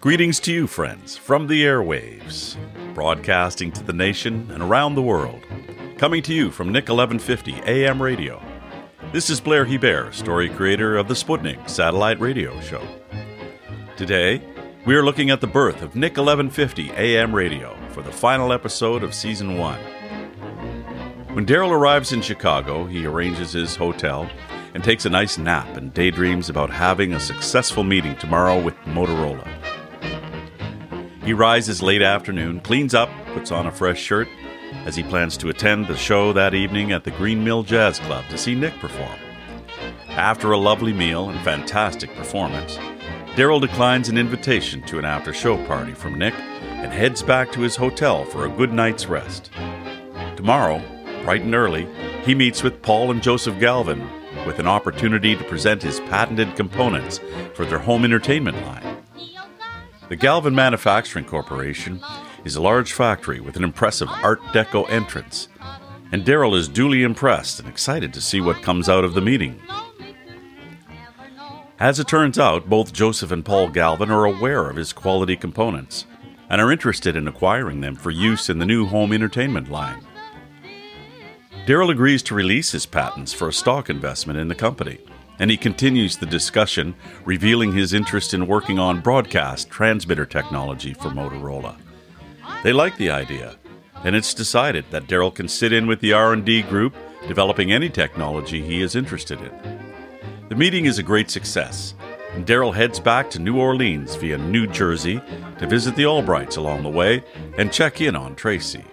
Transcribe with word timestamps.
Greetings 0.00 0.40
to 0.40 0.52
you, 0.52 0.66
friends, 0.66 1.16
from 1.16 1.46
the 1.46 1.62
airwaves, 1.64 2.56
broadcasting 2.94 3.70
to 3.72 3.82
the 3.82 3.92
nation 3.92 4.50
and 4.50 4.62
around 4.62 4.94
the 4.94 5.02
world. 5.02 5.40
Coming 5.96 6.22
to 6.24 6.34
you 6.34 6.50
from 6.50 6.72
Nick 6.72 6.88
1150 6.88 7.62
AM 7.66 8.02
radio. 8.02 8.42
This 9.12 9.30
is 9.30 9.40
Blair 9.40 9.64
Hebert, 9.64 10.14
story 10.14 10.48
creator 10.48 10.96
of 10.96 11.06
the 11.06 11.14
Sputnik 11.14 11.68
satellite 11.68 12.18
radio 12.18 12.60
show. 12.60 12.84
Today, 13.96 14.42
we 14.84 14.96
are 14.96 15.04
looking 15.04 15.30
at 15.30 15.40
the 15.40 15.46
birth 15.46 15.82
of 15.82 15.94
Nick 15.94 16.16
1150 16.16 16.90
AM 16.90 17.32
radio 17.34 17.76
for 17.90 18.02
the 18.02 18.10
final 18.10 18.52
episode 18.52 19.04
of 19.04 19.14
season 19.14 19.56
one. 19.56 19.78
When 21.34 21.46
Daryl 21.46 21.70
arrives 21.70 22.12
in 22.12 22.20
Chicago, 22.20 22.84
he 22.86 23.06
arranges 23.06 23.52
his 23.52 23.76
hotel 23.76 24.28
and 24.74 24.82
takes 24.82 25.04
a 25.04 25.10
nice 25.10 25.38
nap 25.38 25.76
and 25.76 25.92
daydreams 25.92 26.48
about 26.48 26.70
having 26.70 27.12
a 27.12 27.20
successful 27.20 27.84
meeting 27.84 28.16
tomorrow 28.16 28.60
with 28.60 28.74
Motorola. 28.84 29.46
He 31.24 31.32
rises 31.32 31.82
late 31.82 32.02
afternoon, 32.02 32.60
cleans 32.60 32.94
up, 32.94 33.10
puts 33.34 33.52
on 33.52 33.66
a 33.66 33.72
fresh 33.72 34.00
shirt, 34.00 34.28
as 34.84 34.96
he 34.96 35.02
plans 35.02 35.36
to 35.36 35.48
attend 35.48 35.86
the 35.86 35.96
show 35.96 36.32
that 36.32 36.54
evening 36.54 36.92
at 36.92 37.04
the 37.04 37.10
Green 37.12 37.44
Mill 37.44 37.62
Jazz 37.62 37.98
Club 38.00 38.24
to 38.30 38.38
see 38.38 38.54
Nick 38.54 38.74
perform. 38.80 39.18
After 40.08 40.52
a 40.52 40.58
lovely 40.58 40.92
meal 40.92 41.30
and 41.30 41.40
fantastic 41.44 42.14
performance, 42.16 42.76
Daryl 43.36 43.60
declines 43.60 44.08
an 44.08 44.18
invitation 44.18 44.82
to 44.82 44.98
an 44.98 45.04
after 45.04 45.32
show 45.32 45.64
party 45.66 45.92
from 45.92 46.18
Nick 46.18 46.34
and 46.34 46.92
heads 46.92 47.22
back 47.22 47.52
to 47.52 47.60
his 47.60 47.76
hotel 47.76 48.24
for 48.24 48.44
a 48.44 48.50
good 48.50 48.72
night's 48.72 49.06
rest. 49.06 49.50
Tomorrow, 50.36 50.82
bright 51.24 51.42
and 51.42 51.54
early, 51.54 51.86
he 52.24 52.34
meets 52.34 52.62
with 52.62 52.82
Paul 52.82 53.10
and 53.10 53.22
Joseph 53.22 53.58
Galvin 53.60 54.06
with 54.46 54.58
an 54.58 54.66
opportunity 54.66 55.36
to 55.36 55.44
present 55.44 55.82
his 55.82 56.00
patented 56.00 56.54
components 56.56 57.20
for 57.54 57.64
their 57.64 57.78
home 57.78 58.04
entertainment 58.04 58.56
line. 58.66 58.98
The 60.08 60.16
Galvin 60.16 60.54
Manufacturing 60.54 61.24
Corporation 61.24 62.02
is 62.44 62.56
a 62.56 62.62
large 62.62 62.92
factory 62.92 63.40
with 63.40 63.56
an 63.56 63.64
impressive 63.64 64.08
Art 64.22 64.40
Deco 64.52 64.88
entrance, 64.90 65.48
and 66.10 66.24
Daryl 66.24 66.56
is 66.56 66.68
duly 66.68 67.02
impressed 67.02 67.60
and 67.60 67.68
excited 67.68 68.12
to 68.12 68.20
see 68.20 68.40
what 68.40 68.62
comes 68.62 68.88
out 68.88 69.04
of 69.04 69.14
the 69.14 69.20
meeting. 69.20 69.60
As 71.78 71.98
it 71.98 72.06
turns 72.06 72.38
out, 72.38 72.68
both 72.68 72.92
Joseph 72.92 73.32
and 73.32 73.44
Paul 73.44 73.68
Galvin 73.68 74.10
are 74.10 74.24
aware 74.24 74.68
of 74.68 74.76
his 74.76 74.92
quality 74.92 75.36
components 75.36 76.06
and 76.48 76.60
are 76.60 76.70
interested 76.70 77.16
in 77.16 77.26
acquiring 77.26 77.80
them 77.80 77.96
for 77.96 78.10
use 78.10 78.50
in 78.50 78.58
the 78.58 78.66
new 78.66 78.86
home 78.86 79.12
entertainment 79.12 79.70
line. 79.70 80.06
Daryl 81.66 81.90
agrees 81.90 82.22
to 82.24 82.34
release 82.34 82.72
his 82.72 82.86
patents 82.86 83.32
for 83.32 83.48
a 83.48 83.52
stock 83.52 83.88
investment 83.88 84.38
in 84.38 84.48
the 84.48 84.54
company 84.54 84.98
and 85.38 85.50
he 85.50 85.56
continues 85.56 86.16
the 86.16 86.26
discussion, 86.26 86.94
revealing 87.24 87.72
his 87.72 87.92
interest 87.92 88.32
in 88.32 88.46
working 88.46 88.78
on 88.78 89.00
broadcast 89.00 89.68
transmitter 89.70 90.24
technology 90.24 90.94
for 90.94 91.08
Motorola. 91.08 91.76
They 92.62 92.72
like 92.72 92.96
the 92.96 93.10
idea, 93.10 93.56
and 94.04 94.14
it's 94.14 94.34
decided 94.34 94.84
that 94.90 95.08
Daryl 95.08 95.34
can 95.34 95.48
sit 95.48 95.72
in 95.72 95.88
with 95.88 96.00
the 96.00 96.12
R&D 96.12 96.62
group 96.62 96.94
developing 97.26 97.72
any 97.72 97.88
technology 97.88 98.62
he 98.62 98.82
is 98.82 98.94
interested 98.94 99.40
in. 99.40 99.80
The 100.48 100.54
meeting 100.54 100.86
is 100.86 100.98
a 100.98 101.02
great 101.02 101.28
success, 101.28 101.94
and 102.34 102.46
Daryl 102.46 102.74
heads 102.74 103.00
back 103.00 103.28
to 103.30 103.40
New 103.40 103.58
Orleans 103.58 104.14
via 104.14 104.38
New 104.38 104.66
Jersey 104.68 105.20
to 105.58 105.66
visit 105.66 105.96
the 105.96 106.04
Albrights 106.04 106.56
along 106.56 106.84
the 106.84 106.88
way 106.88 107.24
and 107.58 107.72
check 107.72 108.00
in 108.00 108.14
on 108.14 108.36
Tracy. 108.36 108.84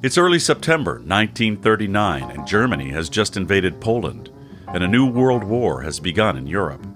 It's 0.00 0.16
early 0.16 0.38
September 0.38 0.92
1939, 0.92 2.30
and 2.30 2.46
Germany 2.46 2.90
has 2.90 3.08
just 3.08 3.36
invaded 3.36 3.80
Poland, 3.80 4.30
and 4.68 4.84
a 4.84 4.88
new 4.88 5.04
world 5.04 5.42
war 5.42 5.82
has 5.82 5.98
begun 5.98 6.36
in 6.36 6.46
Europe. 6.46 6.86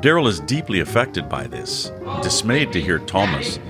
Daryl 0.00 0.26
is 0.26 0.40
deeply 0.40 0.80
affected 0.80 1.28
by 1.28 1.46
this, 1.46 1.92
dismayed 2.20 2.72
to 2.72 2.80
hear 2.80 2.98
Thomas 2.98 3.60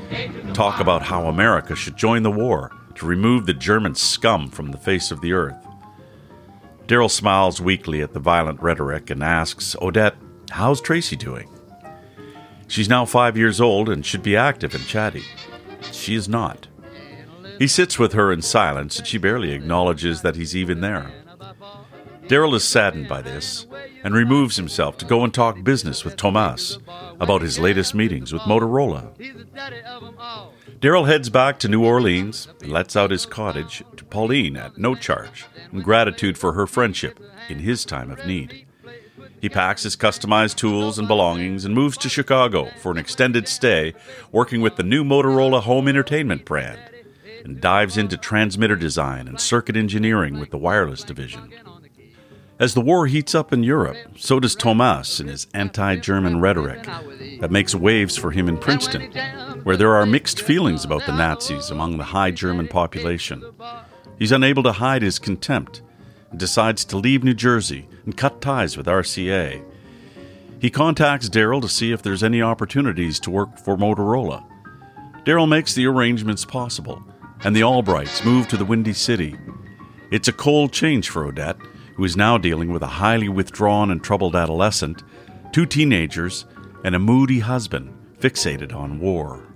talk 0.54 0.80
about 0.80 1.02
how 1.02 1.26
America 1.26 1.76
should 1.76 1.98
join 1.98 2.22
the 2.22 2.30
war 2.30 2.72
to 2.94 3.04
remove 3.04 3.44
the 3.44 3.52
German 3.52 3.94
scum 3.94 4.48
from 4.48 4.70
the 4.70 4.78
face 4.78 5.10
of 5.10 5.20
the 5.20 5.34
earth. 5.34 5.66
Daryl 6.86 7.10
smiles 7.10 7.60
weakly 7.60 8.00
at 8.00 8.14
the 8.14 8.20
violent 8.20 8.62
rhetoric 8.62 9.10
and 9.10 9.22
asks 9.22 9.76
Odette, 9.82 10.16
How's 10.48 10.80
Tracy 10.80 11.14
doing? 11.14 11.46
She's 12.68 12.88
now 12.88 13.04
five 13.04 13.36
years 13.36 13.60
old 13.60 13.90
and 13.90 14.04
should 14.04 14.22
be 14.22 14.34
active 14.34 14.74
and 14.74 14.86
chatty. 14.86 15.24
She 15.92 16.14
is 16.14 16.26
not. 16.26 16.68
He 17.60 17.68
sits 17.68 17.98
with 17.98 18.14
her 18.14 18.32
in 18.32 18.40
silence, 18.40 18.98
and 18.98 19.06
she 19.06 19.18
barely 19.18 19.52
acknowledges 19.52 20.22
that 20.22 20.34
he's 20.34 20.56
even 20.56 20.80
there. 20.80 21.10
Daryl 22.26 22.54
is 22.54 22.64
saddened 22.64 23.06
by 23.06 23.20
this 23.20 23.66
and 24.02 24.14
removes 24.14 24.56
himself 24.56 24.96
to 24.96 25.04
go 25.04 25.24
and 25.24 25.34
talk 25.34 25.62
business 25.62 26.02
with 26.02 26.16
Tomas 26.16 26.78
about 27.20 27.42
his 27.42 27.58
latest 27.58 27.94
meetings 27.94 28.32
with 28.32 28.40
Motorola. 28.42 29.12
Daryl 30.80 31.06
heads 31.06 31.28
back 31.28 31.58
to 31.58 31.68
New 31.68 31.84
Orleans 31.84 32.48
and 32.62 32.72
lets 32.72 32.96
out 32.96 33.10
his 33.10 33.26
cottage 33.26 33.84
to 33.94 34.06
Pauline 34.06 34.56
at 34.56 34.78
no 34.78 34.94
charge 34.94 35.44
in 35.70 35.82
gratitude 35.82 36.38
for 36.38 36.54
her 36.54 36.66
friendship 36.66 37.20
in 37.50 37.58
his 37.58 37.84
time 37.84 38.10
of 38.10 38.24
need. 38.26 38.64
He 39.38 39.50
packs 39.50 39.82
his 39.82 39.96
customized 39.96 40.56
tools 40.56 40.98
and 40.98 41.06
belongings 41.06 41.66
and 41.66 41.74
moves 41.74 41.98
to 41.98 42.08
Chicago 42.08 42.70
for 42.80 42.90
an 42.90 42.96
extended 42.96 43.48
stay 43.48 43.92
working 44.32 44.62
with 44.62 44.76
the 44.76 44.82
new 44.82 45.04
Motorola 45.04 45.60
home 45.60 45.88
entertainment 45.88 46.46
brand 46.46 46.80
and 47.44 47.60
dives 47.60 47.96
into 47.96 48.16
transmitter 48.16 48.76
design 48.76 49.28
and 49.28 49.40
circuit 49.40 49.76
engineering 49.76 50.38
with 50.38 50.50
the 50.50 50.58
wireless 50.58 51.02
division. 51.02 51.52
As 52.60 52.74
the 52.74 52.82
war 52.82 53.06
heats 53.06 53.34
up 53.34 53.54
in 53.54 53.62
Europe, 53.62 53.96
so 54.16 54.38
does 54.38 54.54
Thomas 54.54 55.18
in 55.18 55.28
his 55.28 55.46
anti 55.54 55.96
German 55.96 56.42
rhetoric 56.42 56.82
that 57.40 57.50
makes 57.50 57.74
waves 57.74 58.18
for 58.18 58.32
him 58.32 58.50
in 58.50 58.58
Princeton, 58.58 59.10
where 59.64 59.78
there 59.78 59.94
are 59.94 60.04
mixed 60.04 60.42
feelings 60.42 60.84
about 60.84 61.06
the 61.06 61.16
Nazis 61.16 61.70
among 61.70 61.96
the 61.96 62.04
high 62.04 62.30
German 62.30 62.68
population. 62.68 63.42
He's 64.18 64.30
unable 64.30 64.62
to 64.64 64.72
hide 64.72 65.00
his 65.00 65.18
contempt 65.18 65.80
and 66.30 66.38
decides 66.38 66.84
to 66.84 66.98
leave 66.98 67.24
New 67.24 67.32
Jersey 67.32 67.88
and 68.04 68.14
cut 68.14 68.42
ties 68.42 68.76
with 68.76 68.84
RCA. 68.84 69.64
He 70.60 70.68
contacts 70.68 71.30
Daryl 71.30 71.62
to 71.62 71.68
see 71.68 71.92
if 71.92 72.02
there's 72.02 72.22
any 72.22 72.42
opportunities 72.42 73.18
to 73.20 73.30
work 73.30 73.58
for 73.58 73.78
Motorola. 73.78 74.44
Daryl 75.24 75.48
makes 75.48 75.74
the 75.74 75.86
arrangements 75.86 76.44
possible 76.44 77.02
and 77.44 77.56
the 77.56 77.62
Albrights 77.62 78.24
move 78.24 78.48
to 78.48 78.56
the 78.56 78.64
Windy 78.64 78.92
City. 78.92 79.36
It's 80.10 80.28
a 80.28 80.32
cold 80.32 80.72
change 80.72 81.08
for 81.08 81.24
Odette, 81.24 81.56
who 81.94 82.04
is 82.04 82.16
now 82.16 82.38
dealing 82.38 82.72
with 82.72 82.82
a 82.82 82.86
highly 82.86 83.28
withdrawn 83.28 83.90
and 83.90 84.02
troubled 84.02 84.36
adolescent, 84.36 85.02
two 85.52 85.66
teenagers, 85.66 86.46
and 86.84 86.94
a 86.94 86.98
moody 86.98 87.40
husband 87.40 87.96
fixated 88.18 88.74
on 88.74 89.00
war. 89.00 89.46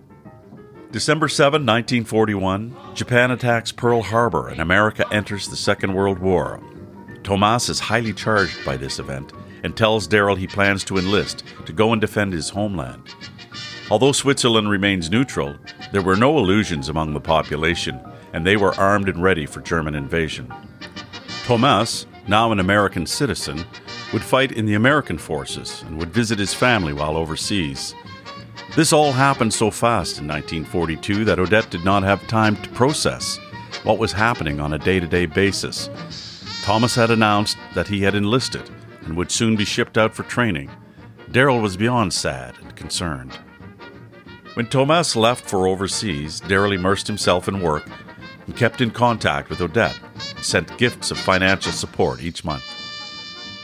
December 0.93 1.29
7, 1.29 1.67
1941, 1.67 2.77
Japan 2.95 3.33
attacks 3.33 3.73
Pearl 3.73 4.01
Harbor 4.01 4.49
and 4.49 4.61
America 4.61 5.05
enters 5.13 5.49
the 5.49 5.57
Second 5.57 5.93
World 5.93 6.19
War. 6.19 6.61
Tomas 7.25 7.69
is 7.69 7.81
highly 7.81 8.13
charged 8.13 8.65
by 8.65 8.77
this 8.77 8.99
event 8.99 9.33
and 9.65 9.77
tells 9.77 10.07
Daryl 10.07 10.39
he 10.39 10.47
plans 10.47 10.85
to 10.85 10.99
enlist 10.99 11.43
to 11.67 11.73
go 11.73 11.93
and 11.93 12.01
defend 12.01 12.33
his 12.33 12.51
homeland. 12.51 13.15
Although 13.91 14.13
Switzerland 14.13 14.71
remains 14.71 15.11
neutral, 15.11 15.59
there 15.93 16.03
were 16.03 16.17
no 16.17 16.39
illusions 16.39 16.89
among 16.89 17.13
the 17.13 17.21
population, 17.21 18.01
and 18.33 18.47
they 18.47 18.57
were 18.57 18.75
armed 18.75 19.09
and 19.09 19.23
ready 19.23 19.45
for 19.45 19.61
German 19.61 19.95
invasion. 19.95 20.53
Thomas, 21.45 22.07
now 22.27 22.51
an 22.51 22.61
American 22.61 23.07
citizen, 23.07 23.65
would 24.13 24.23
fight 24.23 24.53
in 24.53 24.65
the 24.65 24.75
American 24.75 25.19
forces 25.19 25.83
and 25.83 25.99
would 25.99 26.15
visit 26.15 26.39
his 26.39 26.55
family 26.55 26.93
while 26.93 27.17
overseas. 27.17 27.95
This 28.75 28.93
all 28.93 29.13
happened 29.13 29.53
so 29.53 29.71
fast 29.71 30.19
in 30.19 30.27
1942 30.27 31.25
that 31.27 31.39
Odette 31.39 31.71
did 31.71 31.85
not 31.85 32.03
have 32.03 32.27
time 32.27 32.57
to 32.57 32.69
process 32.71 33.39
what 33.83 33.99
was 33.99 34.13
happening 34.13 34.61
on 34.61 34.73
a 34.73 34.79
day 34.79 34.99
to 34.99 35.07
day 35.07 35.27
basis. 35.27 35.91
Thomas 36.63 36.95
had 36.95 37.11
announced 37.11 37.59
that 37.75 37.89
he 37.89 38.01
had 38.01 38.15
enlisted 38.15 38.71
and 39.03 39.17
would 39.17 39.31
soon 39.31 39.55
be 39.55 39.67
shipped 39.67 39.99
out 39.99 40.15
for 40.15 40.23
training. 40.23 40.71
Daryl 41.31 41.61
was 41.61 41.77
beyond 41.77 42.13
sad 42.13 42.55
and 42.63 42.75
concerned. 42.75 43.39
When 44.55 44.67
Thomas 44.67 45.17
left 45.17 45.49
for 45.49 45.67
overseas, 45.67 46.41
Daryl 46.41 46.75
immersed 46.75 47.09
himself 47.09 47.49
in 47.49 47.61
work 47.61 47.89
and 48.47 48.57
kept 48.57 48.81
in 48.81 48.93
contact 48.93 49.51
with 49.51 49.61
Odette, 49.61 49.99
sent 50.43 50.79
gifts 50.79 51.11
of 51.11 51.19
financial 51.19 51.73
support 51.73 52.23
each 52.23 52.45
month. 52.45 52.65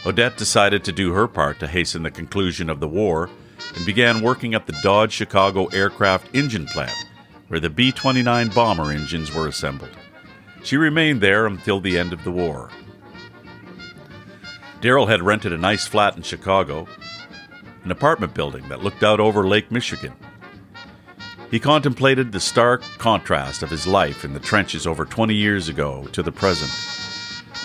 Odette 0.05 0.37
decided 0.37 0.83
to 0.83 0.93
do 0.93 1.13
her 1.13 1.29
part 1.29 1.61
to 1.61 1.69
hasten 1.69 2.03
the 2.03 2.11
conclusion 2.11 2.69
of 2.69 2.81
the 2.81 2.89
war 2.89 3.31
and 3.77 3.87
began 3.87 4.21
working 4.21 4.53
at 4.53 4.67
the 4.67 4.77
Dodge 4.83 5.13
Chicago 5.13 5.67
aircraft 5.67 6.35
engine 6.35 6.67
plant, 6.67 7.07
where 7.47 7.61
the 7.61 7.71
B 7.71 7.93
29 7.93 8.49
bomber 8.49 8.91
engines 8.91 9.33
were 9.33 9.47
assembled. 9.47 9.97
She 10.65 10.77
remained 10.77 11.21
there 11.21 11.47
until 11.47 11.81
the 11.81 11.99
end 11.99 12.13
of 12.13 12.25
the 12.25 12.33
war. 12.33 12.69
Daryl 14.81 15.09
had 15.09 15.23
rented 15.23 15.53
a 15.53 15.59
nice 15.59 15.87
flat 15.87 16.17
in 16.17 16.23
Chicago, 16.23 16.89
an 17.85 17.93
apartment 17.93 18.35
building 18.35 18.69
that 18.69 18.83
looked 18.83 19.05
out 19.05 19.21
over 19.21 19.47
Lake 19.47 19.71
Michigan. 19.71 20.15
He 21.51 21.59
contemplated 21.59 22.31
the 22.31 22.39
stark 22.39 22.83
contrast 22.99 23.65
of 23.65 23.71
his 23.71 23.85
life 23.85 24.25
in 24.25 24.35
the 24.35 24.41
trenches 24.41 24.87
over 24.87 25.05
20 25.05 25.35
years 25.35 25.69
ago 25.69 26.07
to 26.13 26.23
the 26.23 26.31
present. 26.31 26.71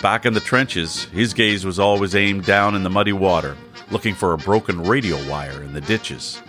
Back 0.02 0.26
in 0.26 0.34
the 0.34 0.40
trenches, 0.40 1.04
his 1.04 1.32
gaze 1.32 1.64
was 1.64 1.78
always 1.78 2.16
aimed 2.16 2.44
down 2.44 2.74
in 2.74 2.82
the 2.82 2.90
muddy 2.90 3.12
water, 3.12 3.56
looking 3.92 4.14
for 4.14 4.32
a 4.32 4.38
broken 4.38 4.82
radio 4.82 5.16
wire 5.30 5.62
in 5.62 5.72
the 5.72 5.80
ditches. 5.80 6.42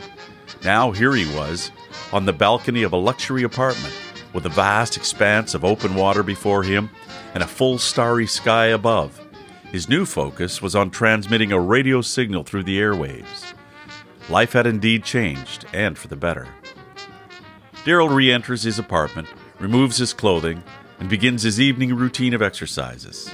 Now 0.64 0.92
here 0.92 1.14
he 1.14 1.32
was, 1.36 1.70
on 2.12 2.26
the 2.26 2.34
balcony 2.34 2.82
of 2.82 2.94
a 2.94 2.98
luxury 2.98 3.44
apartment, 3.44 3.94
with 4.34 4.48
a 4.48 4.50
vast 4.50 4.98
expanse 4.98 5.54
of 5.54 5.64
open 5.64 5.94
water 5.94 6.24
before 6.24 6.64
him 6.64 6.90
and 7.36 7.44
a 7.44 7.48
full 7.48 7.78
starry 7.78 8.26
sky 8.26 8.66
above. 8.66 9.22
His 9.72 9.88
new 9.88 10.06
focus 10.08 10.60
was 10.60 10.76
on 10.76 10.90
transmitting 10.90 11.52
a 11.52 11.60
radio 11.60 12.02
signal 12.02 12.44
through 12.44 12.64
the 12.64 12.80
airwaves. 12.80 13.54
Life 14.28 14.54
had 14.54 14.66
indeed 14.66 15.04
changed, 15.04 15.66
and 15.72 15.98
for 15.98 16.08
the 16.08 16.16
better. 16.16 16.48
Daryl 17.88 18.14
re 18.14 18.34
enters 18.34 18.64
his 18.64 18.80
apartment, 18.80 19.30
removes 19.60 19.96
his 19.96 20.12
clothing, 20.12 20.62
and 21.00 21.08
begins 21.08 21.44
his 21.44 21.58
evening 21.58 21.96
routine 21.96 22.34
of 22.34 22.42
exercises. 22.42 23.32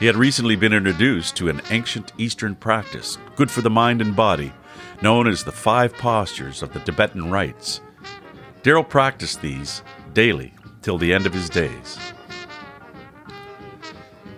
He 0.00 0.06
had 0.06 0.16
recently 0.16 0.56
been 0.56 0.72
introduced 0.72 1.36
to 1.36 1.50
an 1.50 1.60
ancient 1.68 2.10
Eastern 2.16 2.54
practice, 2.54 3.18
good 3.36 3.50
for 3.50 3.60
the 3.60 3.68
mind 3.68 4.00
and 4.00 4.16
body, 4.16 4.54
known 5.02 5.28
as 5.28 5.44
the 5.44 5.52
five 5.52 5.92
postures 5.98 6.62
of 6.62 6.72
the 6.72 6.80
Tibetan 6.80 7.30
rites. 7.30 7.82
Daryl 8.62 8.88
practiced 8.88 9.42
these 9.42 9.82
daily 10.14 10.54
till 10.80 10.96
the 10.96 11.12
end 11.12 11.26
of 11.26 11.34
his 11.34 11.50
days. 11.50 11.98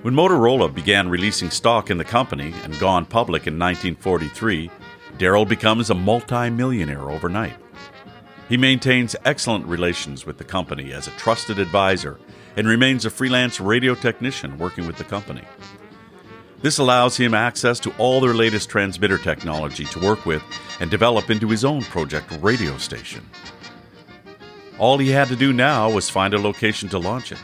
When 0.02 0.14
Motorola 0.14 0.74
began 0.74 1.08
releasing 1.08 1.50
stock 1.50 1.88
in 1.88 1.98
the 1.98 2.04
company 2.04 2.52
and 2.64 2.76
gone 2.80 3.06
public 3.06 3.46
in 3.46 3.56
1943, 3.56 4.72
Daryl 5.18 5.48
becomes 5.48 5.90
a 5.90 5.94
multi-millionaire 5.94 7.08
overnight. 7.10 7.56
He 8.48 8.56
maintains 8.56 9.16
excellent 9.24 9.66
relations 9.66 10.24
with 10.24 10.38
the 10.38 10.44
company 10.44 10.92
as 10.92 11.08
a 11.08 11.12
trusted 11.12 11.58
advisor 11.58 12.18
and 12.56 12.68
remains 12.68 13.04
a 13.04 13.10
freelance 13.10 13.60
radio 13.60 13.94
technician 13.94 14.56
working 14.58 14.86
with 14.86 14.96
the 14.96 15.04
company. 15.04 15.42
This 16.62 16.78
allows 16.78 17.16
him 17.16 17.34
access 17.34 17.78
to 17.80 17.92
all 17.98 18.20
their 18.20 18.34
latest 18.34 18.70
transmitter 18.70 19.18
technology 19.18 19.84
to 19.86 20.00
work 20.00 20.24
with 20.24 20.42
and 20.80 20.90
develop 20.90 21.30
into 21.30 21.48
his 21.48 21.64
own 21.64 21.82
project 21.82 22.32
radio 22.40 22.78
station. 22.78 23.28
All 24.78 24.98
he 24.98 25.10
had 25.10 25.28
to 25.28 25.36
do 25.36 25.52
now 25.52 25.90
was 25.90 26.08
find 26.08 26.32
a 26.34 26.40
location 26.40 26.88
to 26.90 26.98
launch 26.98 27.32
it. 27.32 27.42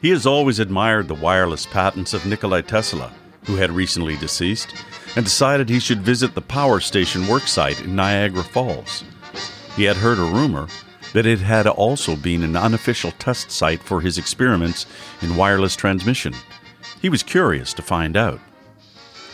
He 0.00 0.10
has 0.10 0.26
always 0.26 0.58
admired 0.58 1.08
the 1.08 1.14
wireless 1.14 1.66
patents 1.66 2.14
of 2.14 2.24
Nikolai 2.24 2.60
Tesla, 2.62 3.12
who 3.46 3.56
had 3.56 3.70
recently 3.70 4.16
deceased, 4.16 4.74
and 5.16 5.24
decided 5.24 5.68
he 5.68 5.80
should 5.80 6.02
visit 6.02 6.34
the 6.34 6.40
power 6.40 6.80
station 6.80 7.22
worksite 7.22 7.82
in 7.82 7.96
Niagara 7.96 8.44
Falls. 8.44 9.04
He 9.78 9.84
had 9.84 9.98
heard 9.98 10.18
a 10.18 10.22
rumor 10.22 10.66
that 11.12 11.24
it 11.24 11.38
had 11.38 11.68
also 11.68 12.16
been 12.16 12.42
an 12.42 12.56
unofficial 12.56 13.12
test 13.12 13.52
site 13.52 13.80
for 13.80 14.00
his 14.00 14.18
experiments 14.18 14.86
in 15.22 15.36
wireless 15.36 15.76
transmission. 15.76 16.34
He 17.00 17.08
was 17.08 17.22
curious 17.22 17.72
to 17.74 17.82
find 17.82 18.16
out. 18.16 18.40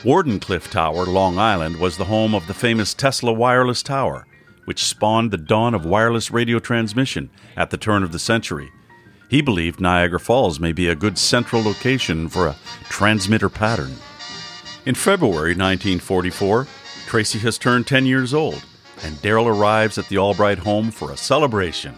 Wardenclyffe 0.02 0.70
Tower, 0.70 1.06
Long 1.06 1.38
Island, 1.38 1.80
was 1.80 1.96
the 1.96 2.04
home 2.04 2.34
of 2.34 2.46
the 2.46 2.52
famous 2.52 2.92
Tesla 2.92 3.32
Wireless 3.32 3.82
Tower, 3.82 4.26
which 4.66 4.84
spawned 4.84 5.30
the 5.30 5.38
dawn 5.38 5.72
of 5.72 5.86
wireless 5.86 6.30
radio 6.30 6.58
transmission 6.58 7.30
at 7.56 7.70
the 7.70 7.78
turn 7.78 8.02
of 8.02 8.12
the 8.12 8.18
century. 8.18 8.70
He 9.30 9.40
believed 9.40 9.80
Niagara 9.80 10.20
Falls 10.20 10.60
may 10.60 10.72
be 10.72 10.88
a 10.88 10.94
good 10.94 11.16
central 11.16 11.62
location 11.62 12.28
for 12.28 12.48
a 12.48 12.56
transmitter 12.90 13.48
pattern. 13.48 13.96
In 14.84 14.94
February 14.94 15.54
1944, 15.54 16.66
Tracy 17.06 17.38
has 17.38 17.56
turned 17.56 17.86
10 17.86 18.04
years 18.04 18.34
old 18.34 18.62
and 19.04 19.16
Daryl 19.16 19.46
arrives 19.46 19.98
at 19.98 20.08
the 20.08 20.18
Albright 20.18 20.58
home 20.58 20.90
for 20.90 21.12
a 21.12 21.16
celebration. 21.16 21.94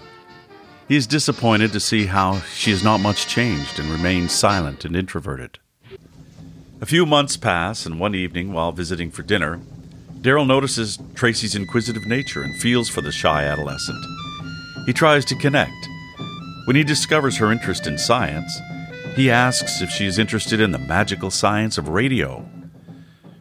He 0.89 0.97
is 0.97 1.07
disappointed 1.07 1.73
to 1.73 1.81
see 1.81 2.07
how 2.07 2.41
she 2.41 2.71
is 2.71 2.85
not 2.85 3.01
much 3.01 3.27
changed 3.27 3.79
and 3.79 3.91
remains 3.91 4.33
silent 4.33 4.85
and 4.85 4.95
introverted. 4.95 5.59
A 6.81 6.87
few 6.87 7.07
months 7.07 7.37
pass, 7.37 7.87
and 7.87 7.99
one 7.99 8.15
evening, 8.15 8.53
while 8.53 8.73
visiting 8.73 9.11
for 9.11 9.23
dinner, 9.23 9.61
Daryl 10.21 10.47
notices 10.47 10.99
Tracy's 11.15 11.55
inquisitive 11.55 12.07
nature 12.07 12.43
and 12.43 12.61
feels 12.61 12.89
for 12.89 13.01
the 13.01 13.13
shy 13.13 13.45
adolescent. 13.45 14.05
He 14.85 14.93
tries 14.93 15.25
to 15.27 15.37
connect. 15.37 15.89
When 16.67 16.77
he 16.77 16.85
discovers 16.85 17.37
her 17.39 17.53
interest 17.53 17.87
in 17.87 17.97
science, 17.97 18.61
he 19.15 19.31
asks 19.31 19.81
if 19.81 19.91
she 19.91 20.05
is 20.05 20.19
interested 20.19 20.61
in 20.61 20.73
the 20.73 20.79
magical 20.79 21.31
science 21.31 21.79
of 21.79 21.89
radio. 21.89 22.45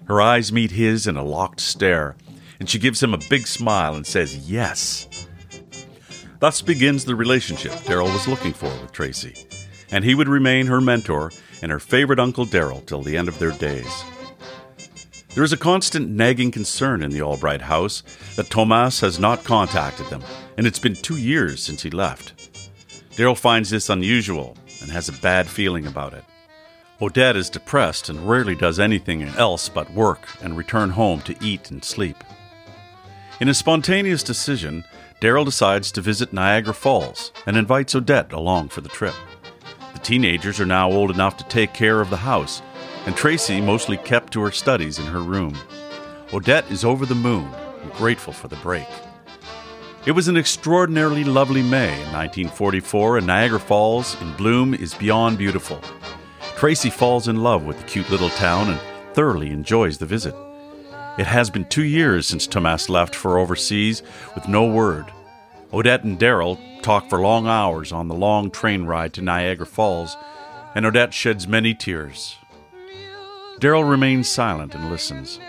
Her 0.05 0.21
eyes 0.21 0.51
meet 0.51 0.71
his 0.71 1.07
in 1.07 1.17
a 1.17 1.23
locked 1.23 1.59
stare, 1.59 2.15
and 2.59 2.69
she 2.69 2.79
gives 2.79 3.01
him 3.01 3.13
a 3.13 3.29
big 3.29 3.47
smile 3.47 3.95
and 3.95 4.05
says, 4.05 4.49
Yes. 4.49 5.27
Thus 6.39 6.61
begins 6.61 7.05
the 7.05 7.15
relationship 7.15 7.71
Daryl 7.71 8.11
was 8.11 8.27
looking 8.27 8.53
for 8.53 8.69
with 8.81 8.91
Tracy, 8.91 9.35
and 9.91 10.03
he 10.03 10.15
would 10.15 10.27
remain 10.27 10.67
her 10.67 10.81
mentor 10.81 11.31
and 11.61 11.71
her 11.71 11.79
favorite 11.79 12.19
Uncle 12.19 12.45
Daryl 12.45 12.85
till 12.85 13.01
the 13.01 13.17
end 13.17 13.27
of 13.27 13.39
their 13.39 13.51
days. 13.51 14.03
There 15.33 15.43
is 15.43 15.53
a 15.53 15.57
constant 15.57 16.09
nagging 16.09 16.51
concern 16.51 17.01
in 17.01 17.11
the 17.11 17.21
Albright 17.21 17.61
house 17.61 18.03
that 18.35 18.49
Thomas 18.49 19.01
has 19.01 19.19
not 19.19 19.43
contacted 19.43 20.05
them, 20.07 20.23
and 20.57 20.65
it's 20.65 20.79
been 20.79 20.95
two 20.95 21.17
years 21.17 21.61
since 21.61 21.81
he 21.81 21.89
left. 21.89 22.61
Daryl 23.17 23.37
finds 23.37 23.69
this 23.69 23.89
unusual 23.89 24.57
and 24.81 24.91
has 24.91 25.09
a 25.09 25.21
bad 25.21 25.47
feeling 25.47 25.87
about 25.87 26.13
it. 26.13 26.23
Odette 27.01 27.35
is 27.35 27.49
depressed 27.49 28.07
and 28.07 28.29
rarely 28.29 28.55
does 28.55 28.79
anything 28.79 29.23
else 29.23 29.67
but 29.67 29.91
work 29.91 30.27
and 30.41 30.55
return 30.55 30.91
home 30.91 31.19
to 31.21 31.35
eat 31.41 31.69
and 31.69 31.83
sleep. 31.83 32.23
In 33.41 33.49
a 33.49 33.53
spontaneous 33.53 34.23
decision, 34.23 34.85
Daryl 35.19 35.43
decides 35.43 35.91
to 35.91 36.01
visit 36.01 36.31
Niagara 36.31 36.73
Falls 36.73 37.33
and 37.45 37.57
invites 37.57 37.93
Odette 37.93 38.31
along 38.31 38.69
for 38.69 38.79
the 38.79 38.87
trip. 38.87 39.13
The 39.91 39.99
teenagers 39.99 40.61
are 40.61 40.65
now 40.65 40.89
old 40.89 41.11
enough 41.11 41.35
to 41.37 41.43
take 41.49 41.73
care 41.73 41.99
of 41.99 42.09
the 42.09 42.15
house, 42.15 42.61
and 43.05 43.13
Tracy 43.13 43.59
mostly 43.59 43.97
kept 43.97 44.31
to 44.33 44.41
her 44.41 44.51
studies 44.51 44.99
in 44.99 45.05
her 45.07 45.19
room. 45.19 45.57
Odette 46.31 46.71
is 46.71 46.85
over 46.85 47.05
the 47.05 47.13
moon 47.13 47.53
and 47.81 47.91
grateful 47.93 48.31
for 48.31 48.47
the 48.47 48.55
break. 48.57 48.87
It 50.05 50.11
was 50.11 50.29
an 50.29 50.37
extraordinarily 50.37 51.25
lovely 51.25 51.61
May 51.61 51.91
in 51.91 52.13
1944, 52.13 53.17
and 53.17 53.27
Niagara 53.27 53.59
Falls 53.59 54.19
in 54.21 54.31
bloom 54.37 54.73
is 54.73 54.93
beyond 54.93 55.37
beautiful. 55.37 55.81
Tracy 56.55 56.89
falls 56.89 57.27
in 57.27 57.43
love 57.43 57.65
with 57.65 57.79
the 57.79 57.85
cute 57.85 58.09
little 58.09 58.29
town 58.29 58.69
and 58.69 58.79
thoroughly 59.13 59.51
enjoys 59.51 59.97
the 59.97 60.05
visit. 60.05 60.33
It 61.17 61.27
has 61.27 61.49
been 61.49 61.65
two 61.65 61.83
years 61.83 62.27
since 62.27 62.45
Thomas 62.45 62.89
left 62.89 63.15
for 63.15 63.39
overseas 63.39 64.03
with 64.33 64.49
no 64.49 64.65
word. 64.65 65.05
Odette 65.73 66.03
and 66.03 66.19
Daryl 66.19 66.59
talk 66.81 67.09
for 67.09 67.19
long 67.21 67.47
hours 67.47 67.91
on 67.91 68.07
the 68.07 68.15
long 68.15 68.51
train 68.51 68.83
ride 68.85 69.13
to 69.13 69.21
Niagara 69.21 69.65
Falls, 69.65 70.17
and 70.75 70.85
Odette 70.85 71.13
sheds 71.13 71.47
many 71.47 71.73
tears. 71.73 72.35
Daryl 73.59 73.89
remains 73.89 74.27
silent 74.27 74.75
and 74.75 74.89
listens. 74.89 75.39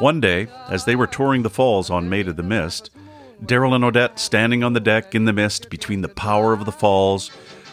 One 0.00 0.20
day, 0.20 0.48
as 0.68 0.84
they 0.84 0.94
were 0.94 1.06
touring 1.06 1.42
the 1.42 1.50
falls 1.50 1.88
on 1.88 2.10
Maid 2.10 2.28
of 2.28 2.36
the 2.36 2.42
Mist, 2.42 2.90
Daryl 3.42 3.74
and 3.74 3.84
Odette, 3.84 4.18
standing 4.18 4.62
on 4.62 4.74
the 4.74 4.80
deck 4.80 5.14
in 5.14 5.24
the 5.24 5.32
mist 5.32 5.70
between 5.70 6.02
the 6.02 6.08
power 6.08 6.52
of 6.52 6.66
the 6.66 6.72
falls, 6.72 7.30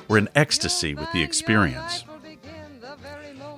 were 0.07 0.17
in 0.17 0.29
ecstasy 0.33 0.95
with 0.95 1.11
the 1.11 1.23
experience. 1.23 2.05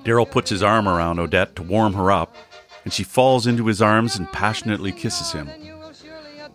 Daryl 0.04 0.30
puts 0.30 0.50
his 0.50 0.62
arm 0.62 0.88
around 0.88 1.18
Odette 1.18 1.54
to 1.56 1.62
warm 1.62 1.92
her 1.92 2.10
up, 2.10 2.34
and 2.88 2.92
she 2.94 3.04
falls 3.04 3.46
into 3.46 3.66
his 3.66 3.82
arms 3.82 4.16
and 4.16 4.32
passionately 4.32 4.90
kisses 4.90 5.32
him. 5.32 5.46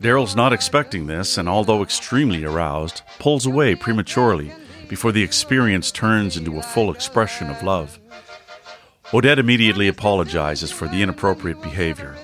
Daryl's 0.01 0.35
not 0.35 0.51
expecting 0.51 1.05
this, 1.05 1.37
and 1.37 1.47
although 1.47 1.83
extremely 1.83 2.43
aroused, 2.43 3.03
pulls 3.19 3.45
away 3.45 3.75
prematurely 3.75 4.51
before 4.89 5.11
the 5.11 5.21
experience 5.21 5.91
turns 5.91 6.35
into 6.35 6.57
a 6.57 6.63
full 6.63 6.91
expression 6.91 7.51
of 7.51 7.61
love. 7.61 7.99
Odette 9.13 9.37
immediately 9.37 9.87
apologizes 9.87 10.71
for 10.71 10.87
the 10.87 11.03
inappropriate 11.03 11.61
behavior. 11.61 12.15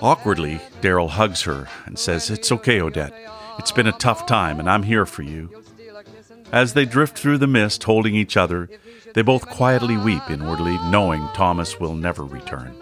Awkwardly, 0.00 0.60
Daryl 0.80 1.10
hugs 1.10 1.42
her 1.42 1.66
and 1.86 1.98
says, 1.98 2.30
It's 2.30 2.52
okay, 2.52 2.80
Odette. 2.80 3.12
It's 3.58 3.72
been 3.72 3.88
a 3.88 3.98
tough 3.98 4.26
time, 4.26 4.60
and 4.60 4.70
I'm 4.70 4.84
here 4.84 5.06
for 5.06 5.22
you. 5.22 5.50
As 6.52 6.74
they 6.74 6.84
drift 6.84 7.18
through 7.18 7.38
the 7.38 7.48
mist, 7.48 7.82
holding 7.82 8.14
each 8.14 8.36
other, 8.36 8.70
they 9.14 9.22
both 9.22 9.48
quietly 9.48 9.96
weep 9.96 10.30
inwardly, 10.30 10.78
knowing 10.90 11.26
Thomas 11.34 11.80
will 11.80 11.96
never 11.96 12.24
return. 12.24 12.76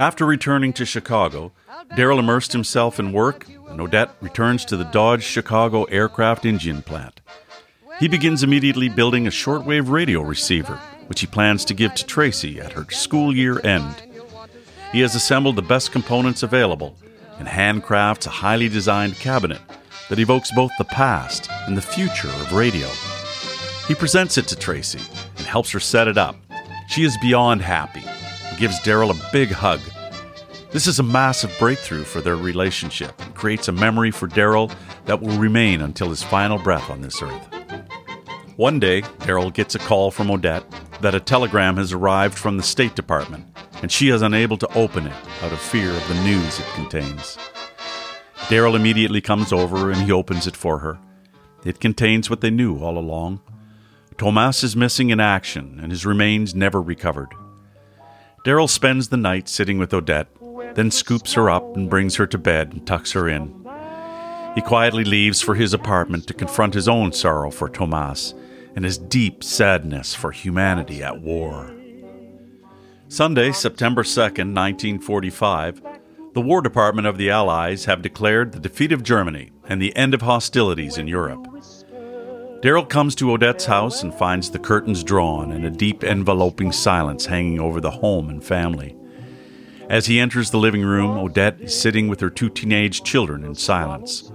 After 0.00 0.26
returning 0.26 0.72
to 0.72 0.84
Chicago, 0.84 1.52
Daryl 1.92 2.18
immersed 2.18 2.52
himself 2.52 2.98
in 2.98 3.12
work, 3.12 3.46
and 3.68 3.80
Odette 3.80 4.10
returns 4.20 4.64
to 4.64 4.76
the 4.76 4.84
Dodge 4.84 5.22
Chicago 5.22 5.84
aircraft 5.84 6.44
engine 6.44 6.82
plant. 6.82 7.20
He 8.00 8.08
begins 8.08 8.42
immediately 8.42 8.88
building 8.88 9.26
a 9.26 9.30
shortwave 9.30 9.88
radio 9.88 10.20
receiver, 10.20 10.80
which 11.06 11.20
he 11.20 11.28
plans 11.28 11.64
to 11.66 11.74
give 11.74 11.94
to 11.94 12.04
Tracy 12.04 12.60
at 12.60 12.72
her 12.72 12.90
school 12.90 13.34
year 13.34 13.64
end. 13.64 13.94
He 14.90 14.98
has 15.00 15.14
assembled 15.14 15.54
the 15.54 15.62
best 15.62 15.92
components 15.92 16.42
available 16.42 16.96
and 17.38 17.46
handcrafts 17.46 18.26
a 18.26 18.30
highly 18.30 18.68
designed 18.68 19.14
cabinet 19.14 19.60
that 20.08 20.18
evokes 20.18 20.50
both 20.56 20.72
the 20.76 20.84
past 20.84 21.48
and 21.68 21.76
the 21.76 21.82
future 21.82 22.28
of 22.28 22.52
radio. 22.52 22.88
He 23.86 23.94
presents 23.94 24.38
it 24.38 24.48
to 24.48 24.56
Tracy 24.56 25.00
and 25.36 25.46
helps 25.46 25.70
her 25.70 25.80
set 25.80 26.08
it 26.08 26.18
up. 26.18 26.36
She 26.88 27.04
is 27.04 27.16
beyond 27.18 27.62
happy 27.62 28.02
gives 28.58 28.80
Daryl 28.80 29.10
a 29.10 29.32
big 29.32 29.50
hug. 29.50 29.80
This 30.70 30.86
is 30.86 30.98
a 30.98 31.04
massive 31.04 31.54
breakthrough 31.58 32.04
for 32.04 32.20
their 32.20 32.36
relationship 32.36 33.20
and 33.20 33.34
creates 33.34 33.68
a 33.68 33.72
memory 33.72 34.10
for 34.10 34.26
Daryl 34.26 34.74
that 35.04 35.20
will 35.20 35.38
remain 35.38 35.80
until 35.80 36.10
his 36.10 36.22
final 36.22 36.58
breath 36.58 36.90
on 36.90 37.00
this 37.00 37.22
earth. 37.22 37.46
One 38.56 38.80
day, 38.80 39.02
Daryl 39.20 39.52
gets 39.52 39.74
a 39.74 39.78
call 39.78 40.10
from 40.10 40.30
Odette 40.30 40.64
that 41.00 41.14
a 41.14 41.20
telegram 41.20 41.76
has 41.76 41.92
arrived 41.92 42.36
from 42.36 42.56
the 42.56 42.62
State 42.62 42.94
Department 42.94 43.46
and 43.82 43.92
she 43.92 44.08
is 44.08 44.22
unable 44.22 44.56
to 44.56 44.78
open 44.78 45.06
it 45.06 45.12
out 45.42 45.52
of 45.52 45.60
fear 45.60 45.90
of 45.90 46.08
the 46.08 46.22
news 46.24 46.58
it 46.58 46.66
contains. 46.74 47.36
Daryl 48.48 48.76
immediately 48.76 49.20
comes 49.20 49.52
over 49.52 49.90
and 49.90 50.02
he 50.02 50.12
opens 50.12 50.46
it 50.46 50.56
for 50.56 50.78
her. 50.78 50.98
It 51.64 51.80
contains 51.80 52.30
what 52.30 52.40
they 52.40 52.50
knew 52.50 52.78
all 52.78 52.98
along. 52.98 53.40
Tomas 54.18 54.62
is 54.64 54.76
missing 54.76 55.10
in 55.10 55.20
action 55.20 55.78
and 55.82 55.90
his 55.90 56.06
remains 56.06 56.54
never 56.54 56.80
recovered. 56.80 57.34
Daryl 58.44 58.68
spends 58.68 59.08
the 59.08 59.16
night 59.16 59.48
sitting 59.48 59.78
with 59.78 59.94
Odette, 59.94 60.28
then 60.74 60.90
scoops 60.90 61.32
her 61.32 61.48
up 61.48 61.76
and 61.76 61.88
brings 61.88 62.16
her 62.16 62.26
to 62.26 62.36
bed 62.36 62.72
and 62.72 62.86
tucks 62.86 63.12
her 63.12 63.26
in. 63.26 63.54
He 64.54 64.60
quietly 64.60 65.02
leaves 65.02 65.40
for 65.40 65.54
his 65.54 65.72
apartment 65.72 66.26
to 66.26 66.34
confront 66.34 66.74
his 66.74 66.86
own 66.86 67.12
sorrow 67.12 67.50
for 67.50 67.70
Tomas 67.70 68.34
and 68.76 68.84
his 68.84 68.98
deep 68.98 69.42
sadness 69.42 70.14
for 70.14 70.30
humanity 70.30 71.02
at 71.02 71.22
war. 71.22 71.74
Sunday, 73.08 73.50
September 73.52 74.02
2nd, 74.02 74.52
1945, 74.52 75.82
the 76.34 76.40
War 76.42 76.60
Department 76.60 77.06
of 77.06 77.16
the 77.16 77.30
Allies 77.30 77.86
have 77.86 78.02
declared 78.02 78.52
the 78.52 78.60
defeat 78.60 78.92
of 78.92 79.02
Germany 79.02 79.52
and 79.68 79.80
the 79.80 79.96
end 79.96 80.12
of 80.12 80.20
hostilities 80.20 80.98
in 80.98 81.08
Europe. 81.08 81.46
Daryl 82.64 82.88
comes 82.88 83.14
to 83.16 83.30
Odette's 83.30 83.66
house 83.66 84.02
and 84.02 84.14
finds 84.14 84.50
the 84.50 84.58
curtains 84.58 85.04
drawn 85.04 85.52
and 85.52 85.66
a 85.66 85.70
deep 85.70 86.02
enveloping 86.02 86.72
silence 86.72 87.26
hanging 87.26 87.60
over 87.60 87.78
the 87.78 87.90
home 87.90 88.30
and 88.30 88.42
family. 88.42 88.96
As 89.90 90.06
he 90.06 90.18
enters 90.18 90.50
the 90.50 90.56
living 90.56 90.82
room, 90.82 91.18
Odette 91.18 91.60
is 91.60 91.78
sitting 91.78 92.08
with 92.08 92.20
her 92.20 92.30
two 92.30 92.48
teenage 92.48 93.02
children 93.02 93.44
in 93.44 93.54
silence. 93.54 94.32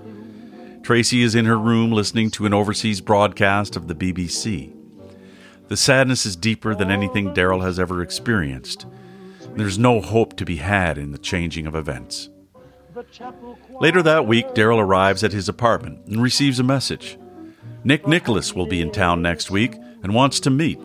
Tracy 0.83 1.23
is 1.23 1.33
in 1.33 1.45
her 1.45 1.57
room 1.57 1.91
listening 1.91 2.29
to 2.29 2.45
an 2.45 2.53
overseas 2.53 3.01
broadcast 3.01 3.75
of 3.75 3.87
the 3.87 3.95
BBC. 3.95 4.75
The 5.67 5.77
sadness 5.77 6.23
is 6.27 6.35
deeper 6.35 6.75
than 6.75 6.91
anything 6.91 7.33
Daryl 7.33 7.63
has 7.63 7.79
ever 7.79 7.99
experienced. 8.03 8.85
There's 9.55 9.79
no 9.79 10.01
hope 10.01 10.37
to 10.37 10.45
be 10.45 10.57
had 10.57 10.99
in 10.99 11.13
the 11.13 11.17
changing 11.17 11.65
of 11.65 11.73
events. 11.73 12.29
Later 13.81 14.03
that 14.03 14.27
week, 14.27 14.49
Daryl 14.49 14.77
arrives 14.77 15.23
at 15.23 15.33
his 15.33 15.49
apartment 15.49 16.05
and 16.05 16.21
receives 16.21 16.59
a 16.59 16.63
message. 16.63 17.17
Nick 17.83 18.03
Nickolas 18.03 18.53
will 18.53 18.65
be 18.65 18.81
in 18.81 18.91
town 18.91 19.21
next 19.21 19.49
week 19.49 19.75
and 20.03 20.13
wants 20.13 20.39
to 20.41 20.49
meet. 20.49 20.79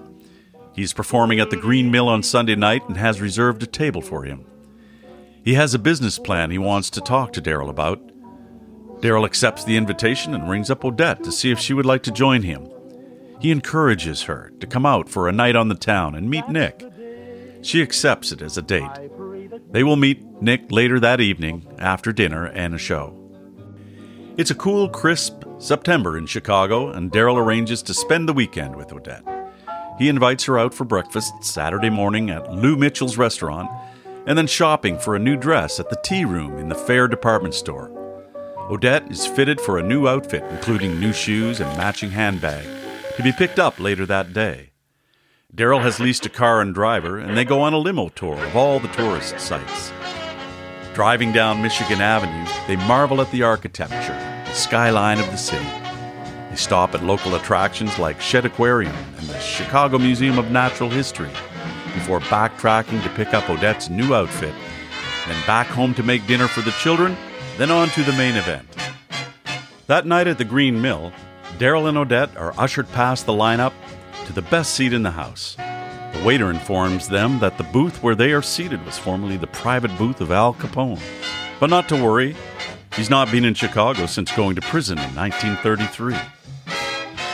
He's 0.73 0.93
performing 0.93 1.41
at 1.41 1.51
the 1.51 1.57
Green 1.57 1.91
Mill 1.91 2.09
on 2.09 2.23
Sunday 2.23 2.55
night 2.55 2.87
and 2.89 2.97
has 2.97 3.21
reserved 3.21 3.63
a 3.63 3.67
table 3.67 4.01
for 4.01 4.25
him. 4.25 4.45
He 5.45 5.55
has 5.55 5.75
a 5.75 5.79
business 5.79 6.19
plan 6.19 6.51
he 6.51 6.59
wants 6.59 6.91
to 6.91 7.01
talk 7.01 7.33
to 7.33 7.43
Daryl 7.43 7.69
about. 7.69 8.01
Daryl 9.01 9.27
accepts 9.27 9.65
the 9.65 9.77
invitation 9.77 10.35
and 10.35 10.49
rings 10.49 10.71
up 10.71 10.85
Odette 10.85 11.23
to 11.25 11.33
see 11.33 11.51
if 11.51 11.59
she 11.59 11.75
would 11.75 11.87
like 11.87 12.03
to 12.05 12.11
join 12.11 12.43
him. 12.43 12.69
He 13.41 13.51
encourages 13.51 14.23
her 14.23 14.53
to 14.61 14.67
come 14.67 14.87
out 14.87 15.09
for 15.09 15.29
a 15.29 15.33
night 15.33 15.57
on 15.57 15.69
the 15.69 15.75
town 15.75 16.15
and 16.15 16.31
meet 16.31 16.49
Nick. 16.49 16.83
She 17.63 17.83
accepts 17.83 18.33
it 18.33 18.41
as 18.41 18.57
a 18.57 18.63
date. 18.63 18.91
They 19.71 19.83
will 19.83 19.97
meet 19.97 20.23
Nick 20.41 20.73
later 20.73 20.99
that 21.01 21.21
evening 21.21 21.67
after 21.79 22.13
dinner 22.13 22.47
and 22.47 22.75
a 22.75 22.79
show. 22.79 23.21
It's 24.37 24.51
a 24.51 24.55
cool, 24.55 24.89
crisp 24.89 25.44
September 25.59 26.19
in 26.19 26.27
Chicago, 26.27 26.91
and 26.91 27.11
Daryl 27.11 27.39
arranges 27.39 27.83
to 27.83 27.95
spend 27.95 28.29
the 28.29 28.33
weekend 28.33 28.77
with 28.77 28.93
Odette. 28.93 29.25
He 29.99 30.09
invites 30.09 30.45
her 30.45 30.59
out 30.59 30.75
for 30.75 30.85
breakfast 30.85 31.33
Saturday 31.43 31.91
morning 31.91 32.31
at 32.31 32.53
Lou 32.53 32.77
Mitchell's 32.77 33.17
restaurant, 33.17 33.71
and 34.27 34.37
then 34.37 34.47
shopping 34.47 34.99
for 34.99 35.15
a 35.15 35.21
new 35.21 35.37
dress 35.37 35.79
at 35.79 35.91
the 35.91 36.01
tea 36.03 36.25
room 36.25 36.59
in 36.59 36.69
the 36.69 36.75
Fair 36.75 37.07
department 37.07 37.55
store. 37.55 37.91
Odette 38.71 39.11
is 39.11 39.27
fitted 39.27 39.61
for 39.61 39.79
a 39.79 39.83
new 39.83 40.09
outfit, 40.09 40.43
including 40.51 40.99
new 40.99 41.13
shoes 41.13 41.61
and 41.61 41.77
matching 41.77 42.11
handbag 42.11 42.67
to 43.17 43.23
be 43.23 43.33
picked 43.33 43.59
up 43.59 43.79
later 43.79 44.07
that 44.07 44.33
day. 44.33 44.71
Daryl 45.55 45.83
has 45.83 46.01
leased 46.01 46.27
a 46.27 46.31
car 46.31 46.61
and 46.61 46.75
driver, 46.75 47.19
and 47.19 47.37
they 47.37 47.45
go 47.45 47.61
on 47.61 47.73
a 47.73 47.79
limo 47.79 48.09
tour 48.09 48.35
of 48.35 48.57
all 48.57 48.81
the 48.81 48.89
tourist 48.89 49.39
sites. 49.39 49.93
Driving 50.95 51.31
down 51.31 51.63
Michigan 51.63 52.01
Avenue, 52.01 52.51
they 52.67 52.77
marvel 52.87 53.21
at 53.21 53.31
the 53.31 53.43
architecture, 53.43 54.14
skyline 54.55 55.19
of 55.19 55.27
the 55.27 55.37
city. 55.37 55.69
They 56.51 56.57
stop 56.57 56.95
at 56.95 57.03
local 57.03 57.35
attractions 57.35 57.99
like 57.99 58.21
Shedd 58.21 58.47
Aquarium 58.47 58.95
and 59.19 59.27
the 59.27 59.39
Chicago 59.41 59.99
Museum 59.99 60.39
of 60.39 60.51
Natural 60.51 60.89
History 60.89 61.31
before 61.93 62.21
backtracking 62.21 63.03
to 63.03 63.09
pick 63.11 63.35
up 63.35 63.51
Odette's 63.51 63.91
new 63.91 64.15
outfit, 64.15 64.55
then 65.27 65.47
back 65.47 65.67
home 65.67 65.95
to 65.95 66.03
make 66.03 66.27
dinner 66.27 66.47
for 66.47 66.61
the 66.61 66.71
children, 66.73 67.17
then 67.59 67.71
on 67.71 67.89
to 67.89 68.03
the 68.05 68.13
main 68.13 68.37
event. 68.37 68.67
That 69.87 70.07
night 70.07 70.29
at 70.29 70.39
the 70.39 70.45
Green 70.45 70.81
Mill, 70.81 71.13
Daryl 71.59 71.89
and 71.89 71.99
Odette 71.99 72.37
are 72.37 72.55
ushered 72.59 72.89
past 72.93 73.27
the 73.27 73.33
lineup 73.33 73.73
to 74.27 74.33
the 74.33 74.43
best 74.43 74.75
seat 74.75 74.93
in 74.93 75.03
the 75.03 75.11
house. 75.11 75.57
The 75.57 76.23
waiter 76.25 76.51
informs 76.51 77.09
them 77.09 77.41
that 77.41 77.59
the 77.59 77.65
booth 77.65 78.03
where 78.03 78.15
they 78.15 78.33
are 78.33 78.43
seated 78.43 78.85
was 78.85 78.99
formerly 78.99 79.37
the 79.37 79.49
private 79.49 79.97
booth 79.99 80.21
of 80.21 80.31
Al 80.31 80.55
Capone. 80.55 81.01
But 81.59 81.71
not 81.71 81.89
to 81.89 82.03
worry, 82.03 82.37
he's 82.97 83.11
not 83.11 83.31
been 83.31 83.45
in 83.45 83.55
Chicago 83.55 84.07
since 84.07 84.33
going 84.33 84.57
to 84.57 84.63
prison 84.63 84.99
in 84.99 85.15
1933. 85.15 86.17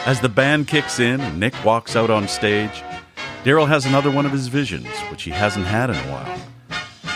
As 0.06 0.20
the 0.20 0.28
band 0.28 0.68
kicks 0.68 0.98
in 0.98 1.20
and 1.20 1.38
Nick 1.38 1.54
walks 1.64 1.94
out 1.94 2.10
on 2.10 2.26
stage, 2.26 2.82
Daryl 3.44 3.68
has 3.68 3.86
another 3.86 4.10
one 4.10 4.26
of 4.26 4.32
his 4.32 4.48
visions, 4.48 4.88
which 5.10 5.22
he 5.22 5.30
hasn't 5.30 5.66
had 5.66 5.90
in 5.90 5.96
a 5.96 6.12
while. 6.12 6.40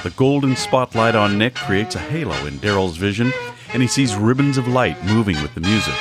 The 0.03 0.11
golden 0.11 0.55
spotlight 0.55 1.15
on 1.15 1.39
Nick 1.39 1.55
creates 1.55 1.95
a 1.95 1.99
halo 1.99 2.37
in 2.47 2.59
Daryl's 2.59 2.97
vision, 2.97 3.33
and 3.73 3.81
he 3.83 3.89
sees 3.89 4.15
ribbons 4.15 4.59
of 4.59 4.69
light 4.69 5.03
moving 5.05 5.41
with 5.43 5.55
the 5.55 5.61
music. 5.61 5.95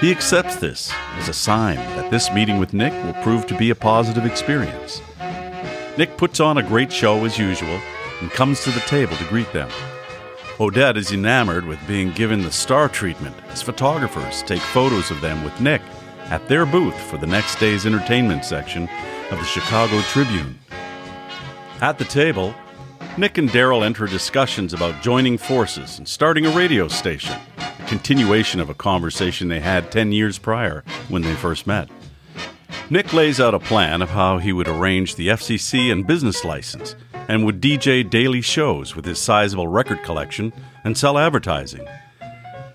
He 0.00 0.10
accepts 0.10 0.56
this 0.56 0.92
as 1.14 1.28
a 1.28 1.32
sign 1.32 1.76
that 1.76 2.10
this 2.10 2.32
meeting 2.32 2.58
with 2.58 2.74
Nick 2.74 2.92
will 3.04 3.22
prove 3.22 3.46
to 3.46 3.56
be 3.56 3.70
a 3.70 3.74
positive 3.74 4.26
experience. 4.26 5.00
Nick 5.96 6.16
puts 6.16 6.40
on 6.40 6.58
a 6.58 6.62
great 6.62 6.92
show 6.92 7.24
as 7.24 7.38
usual 7.38 7.80
and 8.20 8.30
comes 8.32 8.64
to 8.64 8.70
the 8.70 8.80
table 8.80 9.16
to 9.16 9.24
greet 9.24 9.52
them. 9.52 9.70
Odette 10.60 10.96
is 10.96 11.10
enamored 11.10 11.66
with 11.66 11.84
being 11.88 12.12
given 12.12 12.40
the 12.40 12.52
star 12.52 12.88
treatment 12.88 13.34
as 13.48 13.60
photographers 13.60 14.40
take 14.44 14.60
photos 14.60 15.10
of 15.10 15.20
them 15.20 15.42
with 15.42 15.60
Nick 15.60 15.82
at 16.26 16.46
their 16.46 16.64
booth 16.64 16.96
for 17.10 17.16
the 17.16 17.26
next 17.26 17.58
day's 17.58 17.86
entertainment 17.86 18.44
section 18.44 18.88
of 19.32 19.38
the 19.38 19.44
Chicago 19.44 20.00
Tribune. 20.02 20.56
At 21.80 21.98
the 21.98 22.04
table, 22.04 22.54
Nick 23.18 23.36
and 23.36 23.48
Daryl 23.50 23.84
enter 23.84 24.06
discussions 24.06 24.72
about 24.72 25.02
joining 25.02 25.38
forces 25.38 25.98
and 25.98 26.06
starting 26.06 26.46
a 26.46 26.50
radio 26.50 26.86
station, 26.86 27.36
a 27.58 27.86
continuation 27.88 28.60
of 28.60 28.70
a 28.70 28.74
conversation 28.74 29.48
they 29.48 29.60
had 29.60 29.90
10 29.90 30.12
years 30.12 30.38
prior 30.38 30.84
when 31.08 31.22
they 31.22 31.34
first 31.34 31.66
met. 31.66 31.88
Nick 32.90 33.12
lays 33.12 33.40
out 33.40 33.54
a 33.54 33.58
plan 33.58 34.02
of 34.02 34.10
how 34.10 34.38
he 34.38 34.52
would 34.52 34.68
arrange 34.68 35.16
the 35.16 35.28
FCC 35.28 35.90
and 35.90 36.06
business 36.06 36.44
license 36.44 36.94
and 37.28 37.44
would 37.44 37.60
DJ 37.60 38.08
daily 38.08 38.40
shows 38.40 38.94
with 38.94 39.04
his 39.04 39.18
sizable 39.18 39.68
record 39.68 40.02
collection 40.02 40.52
and 40.84 40.96
sell 40.96 41.18
advertising. 41.18 41.86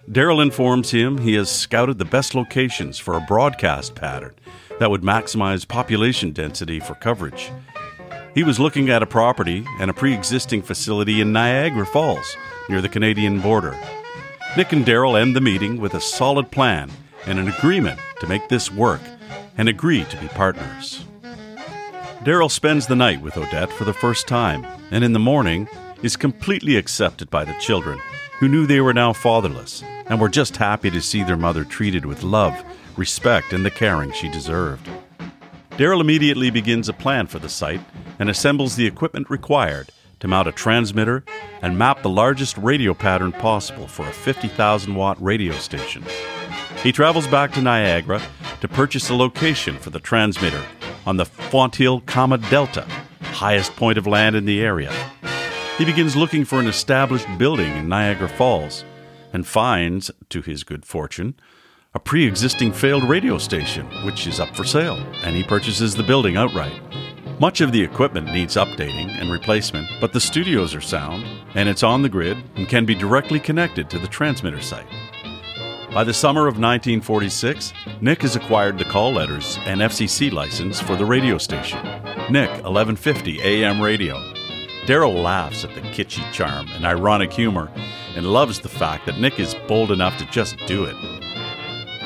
Daryl 0.09 0.41
informs 0.41 0.91
him 0.91 1.19
he 1.19 1.35
has 1.35 1.51
scouted 1.51 1.97
the 1.97 2.05
best 2.05 2.33
locations 2.33 2.97
for 2.97 3.15
a 3.15 3.21
broadcast 3.21 3.95
pattern 3.95 4.33
that 4.79 4.89
would 4.89 5.01
maximize 5.01 5.67
population 5.67 6.31
density 6.31 6.79
for 6.79 6.95
coverage 6.95 7.51
he 8.35 8.43
was 8.43 8.59
looking 8.59 8.89
at 8.89 9.03
a 9.03 9.07
property 9.07 9.65
and 9.79 9.89
a 9.89 9.93
pre 9.93 10.13
existing 10.13 10.61
facility 10.61 11.21
in 11.21 11.33
Niagara 11.33 11.85
Falls, 11.85 12.35
near 12.69 12.81
the 12.81 12.89
Canadian 12.89 13.41
border. 13.41 13.77
Nick 14.55 14.71
and 14.71 14.85
Daryl 14.85 15.19
end 15.19 15.35
the 15.35 15.41
meeting 15.41 15.79
with 15.79 15.93
a 15.93 16.01
solid 16.01 16.51
plan 16.51 16.91
and 17.25 17.39
an 17.39 17.47
agreement 17.47 17.99
to 18.19 18.27
make 18.27 18.47
this 18.47 18.71
work 18.71 19.01
and 19.57 19.67
agree 19.67 20.05
to 20.05 20.17
be 20.17 20.27
partners. 20.29 21.03
Daryl 22.23 22.51
spends 22.51 22.85
the 22.85 22.97
night 22.97 23.21
with 23.21 23.37
Odette 23.37 23.71
for 23.71 23.85
the 23.85 23.93
first 23.93 24.27
time, 24.27 24.67
and 24.91 25.05
in 25.05 25.13
the 25.13 25.19
morning 25.19 25.69
is 26.03 26.17
completely 26.17 26.75
accepted 26.75 27.29
by 27.29 27.45
the 27.45 27.55
children, 27.61 27.97
who 28.39 28.49
knew 28.49 28.65
they 28.65 28.81
were 28.81 28.93
now 28.93 29.13
fatherless 29.13 29.83
and 30.07 30.19
were 30.19 30.27
just 30.27 30.57
happy 30.57 30.89
to 30.89 30.99
see 30.99 31.23
their 31.23 31.37
mother 31.37 31.63
treated 31.63 32.05
with 32.05 32.21
love, 32.21 32.61
respect, 32.97 33.53
and 33.53 33.65
the 33.65 33.71
caring 33.71 34.11
she 34.11 34.27
deserved. 34.27 34.89
Daryl 35.71 36.01
immediately 36.01 36.49
begins 36.49 36.89
a 36.89 36.93
plan 36.93 37.25
for 37.25 37.39
the 37.39 37.47
site 37.47 37.79
and 38.19 38.29
assembles 38.29 38.75
the 38.75 38.85
equipment 38.85 39.29
required 39.29 39.89
to 40.19 40.27
mount 40.27 40.49
a 40.49 40.51
transmitter 40.51 41.23
and 41.61 41.77
map 41.77 42.01
the 42.01 42.09
largest 42.09 42.57
radio 42.57 42.93
pattern 42.93 43.31
possible 43.31 43.87
for 43.87 44.05
a 44.05 44.11
50,000 44.11 44.93
watt 44.93 45.21
radio 45.21 45.53
station. 45.53 46.03
He 46.83 46.91
travels 46.91 47.27
back 47.27 47.53
to 47.53 47.61
Niagara 47.61 48.21
to 48.59 48.67
purchase 48.67 49.09
a 49.09 49.15
location 49.15 49.77
for 49.77 49.89
the 49.89 50.01
transmitter 50.01 50.61
on 51.05 51.17
the 51.17 51.25
Fonthill 51.25 52.01
Kame 52.01 52.39
Delta, 52.49 52.85
highest 53.21 53.75
point 53.75 53.97
of 53.97 54.07
land 54.07 54.35
in 54.35 54.45
the 54.45 54.61
area. 54.61 54.91
He 55.77 55.85
begins 55.85 56.15
looking 56.15 56.45
for 56.45 56.59
an 56.59 56.67
established 56.67 57.27
building 57.37 57.75
in 57.75 57.87
Niagara 57.87 58.27
Falls 58.27 58.83
and 59.31 59.47
finds, 59.47 60.11
to 60.29 60.41
his 60.41 60.63
good 60.63 60.85
fortune, 60.85 61.35
a 61.93 61.99
pre 61.99 62.25
existing 62.25 62.73
failed 62.73 63.03
radio 63.03 63.37
station, 63.37 63.85
which 64.05 64.27
is 64.27 64.39
up 64.39 64.55
for 64.55 64.63
sale, 64.63 64.97
and 65.23 65.35
he 65.35 65.43
purchases 65.43 65.95
the 65.95 66.03
building 66.03 66.37
outright. 66.37 66.81
Much 67.39 67.61
of 67.61 67.71
the 67.71 67.81
equipment 67.81 68.27
needs 68.27 68.55
updating 68.55 69.09
and 69.19 69.31
replacement, 69.31 69.87
but 70.01 70.11
the 70.11 70.19
studios 70.19 70.75
are 70.75 70.81
sound, 70.81 71.25
and 71.55 71.69
it's 71.69 71.83
on 71.83 72.01
the 72.01 72.09
grid 72.09 72.37
and 72.57 72.67
can 72.67 72.85
be 72.85 72.93
directly 72.93 73.39
connected 73.39 73.89
to 73.89 73.97
the 73.97 74.07
transmitter 74.07 74.61
site. 74.61 74.85
By 75.93 76.03
the 76.03 76.13
summer 76.13 76.41
of 76.41 76.59
1946, 76.59 77.73
Nick 78.01 78.21
has 78.21 78.35
acquired 78.35 78.77
the 78.77 78.85
call 78.85 79.11
letters 79.13 79.57
and 79.65 79.81
FCC 79.81 80.31
license 80.31 80.79
for 80.79 80.95
the 80.95 81.05
radio 81.05 81.37
station, 81.37 81.83
Nick 82.29 82.49
1150 82.49 83.41
AM 83.41 83.81
radio, 83.81 84.15
Daryl 84.89 85.21
laughs 85.21 85.63
at 85.63 85.75
the 85.75 85.81
kitschy 85.81 86.31
charm 86.31 86.67
and 86.69 86.83
ironic 86.83 87.31
humor 87.31 87.71
and 88.15 88.25
loves 88.25 88.59
the 88.59 88.67
fact 88.69 89.05
that 89.05 89.19
Nick 89.19 89.39
is 89.39 89.55
bold 89.67 89.91
enough 89.91 90.17
to 90.17 90.25
just 90.31 90.57
do 90.65 90.85
it. 90.85 90.95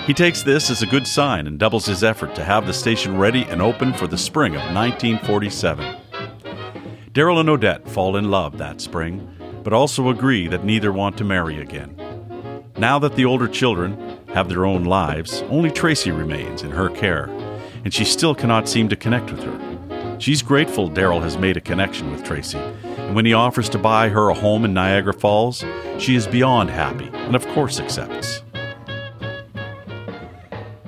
He 0.06 0.14
takes 0.14 0.44
this 0.44 0.70
as 0.70 0.82
a 0.82 0.88
good 0.88 1.08
sign 1.08 1.48
and 1.48 1.58
doubles 1.58 1.86
his 1.86 2.04
effort 2.04 2.36
to 2.36 2.44
have 2.44 2.68
the 2.68 2.74
station 2.74 3.18
ready 3.18 3.44
and 3.44 3.62
open 3.62 3.94
for 3.94 4.06
the 4.06 4.18
spring 4.18 4.54
of 4.54 4.62
1947. 4.76 5.96
Daryl 7.14 7.40
and 7.40 7.50
Odette 7.50 7.88
fall 7.88 8.18
in 8.18 8.30
love 8.30 8.58
that 8.58 8.82
spring, 8.82 9.34
but 9.64 9.72
also 9.72 10.10
agree 10.10 10.50
that 10.50 10.66
neither 10.66 10.92
want 10.92 11.18
to 11.18 11.24
marry 11.24 11.62
again. 11.62 11.96
Now 12.78 12.98
that 13.00 13.16
the 13.16 13.26
older 13.26 13.48
children 13.48 14.20
have 14.30 14.50
their 14.50 14.66
own 14.66 14.84
lives, 14.84 15.44
only 15.50 15.70
Tracy 15.70 16.10
remains 16.10 16.64
in 16.64 16.72
her 16.72 16.90
care, 16.90 17.26
and 17.86 17.94
she 17.94 18.04
still 18.04 18.34
cannot 18.34 18.68
seem 18.68 18.90
to 18.90 18.96
connect 18.96 19.32
with 19.32 19.44
her. 19.44 20.18
She's 20.20 20.42
grateful 20.42 20.90
Daryl 20.90 21.22
has 21.22 21.38
made 21.38 21.56
a 21.56 21.62
connection 21.62 22.12
with 22.12 22.24
Tracy, 22.24 22.58
and 22.58 23.14
when 23.14 23.26
he 23.26 23.34
offers 23.34 23.70
to 23.70 23.78
buy 23.78 24.10
her 24.10 24.30
a 24.30 24.34
home 24.34 24.66
in 24.66 24.74
Niagara 24.74 25.14
Falls, 25.14 25.64
she 26.00 26.16
is 26.16 26.26
beyond 26.26 26.72
happy 26.72 27.10
and, 27.14 27.36
of 27.36 27.46
course, 27.50 27.80
accepts. 27.80 28.42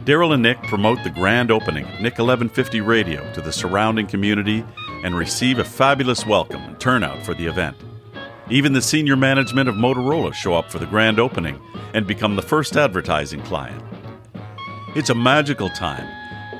Daryl 0.05 0.33
and 0.33 0.41
Nick 0.41 0.61
promote 0.63 1.03
the 1.03 1.09
grand 1.09 1.51
opening 1.51 1.85
of 1.85 2.01
Nick 2.01 2.17
1150 2.17 2.81
Radio 2.81 3.31
to 3.33 3.41
the 3.41 3.51
surrounding 3.51 4.07
community 4.07 4.63
and 5.03 5.15
receive 5.15 5.59
a 5.59 5.63
fabulous 5.63 6.25
welcome 6.25 6.61
and 6.61 6.79
turnout 6.79 7.23
for 7.23 7.35
the 7.35 7.45
event. 7.45 7.77
Even 8.47 8.73
the 8.73 8.81
senior 8.81 9.15
management 9.15 9.67
of 9.67 9.73
Motorola 9.73 10.31
show 10.31 10.53
up 10.53 10.69
for 10.69 10.77
the 10.77 10.85
grand 10.85 11.19
opening 11.19 11.59
and 11.95 12.05
become 12.05 12.35
the 12.35 12.43
first 12.43 12.77
advertising 12.77 13.41
client. 13.41 13.81
It's 14.95 15.09
a 15.09 15.15
magical 15.15 15.67
time, 15.69 16.07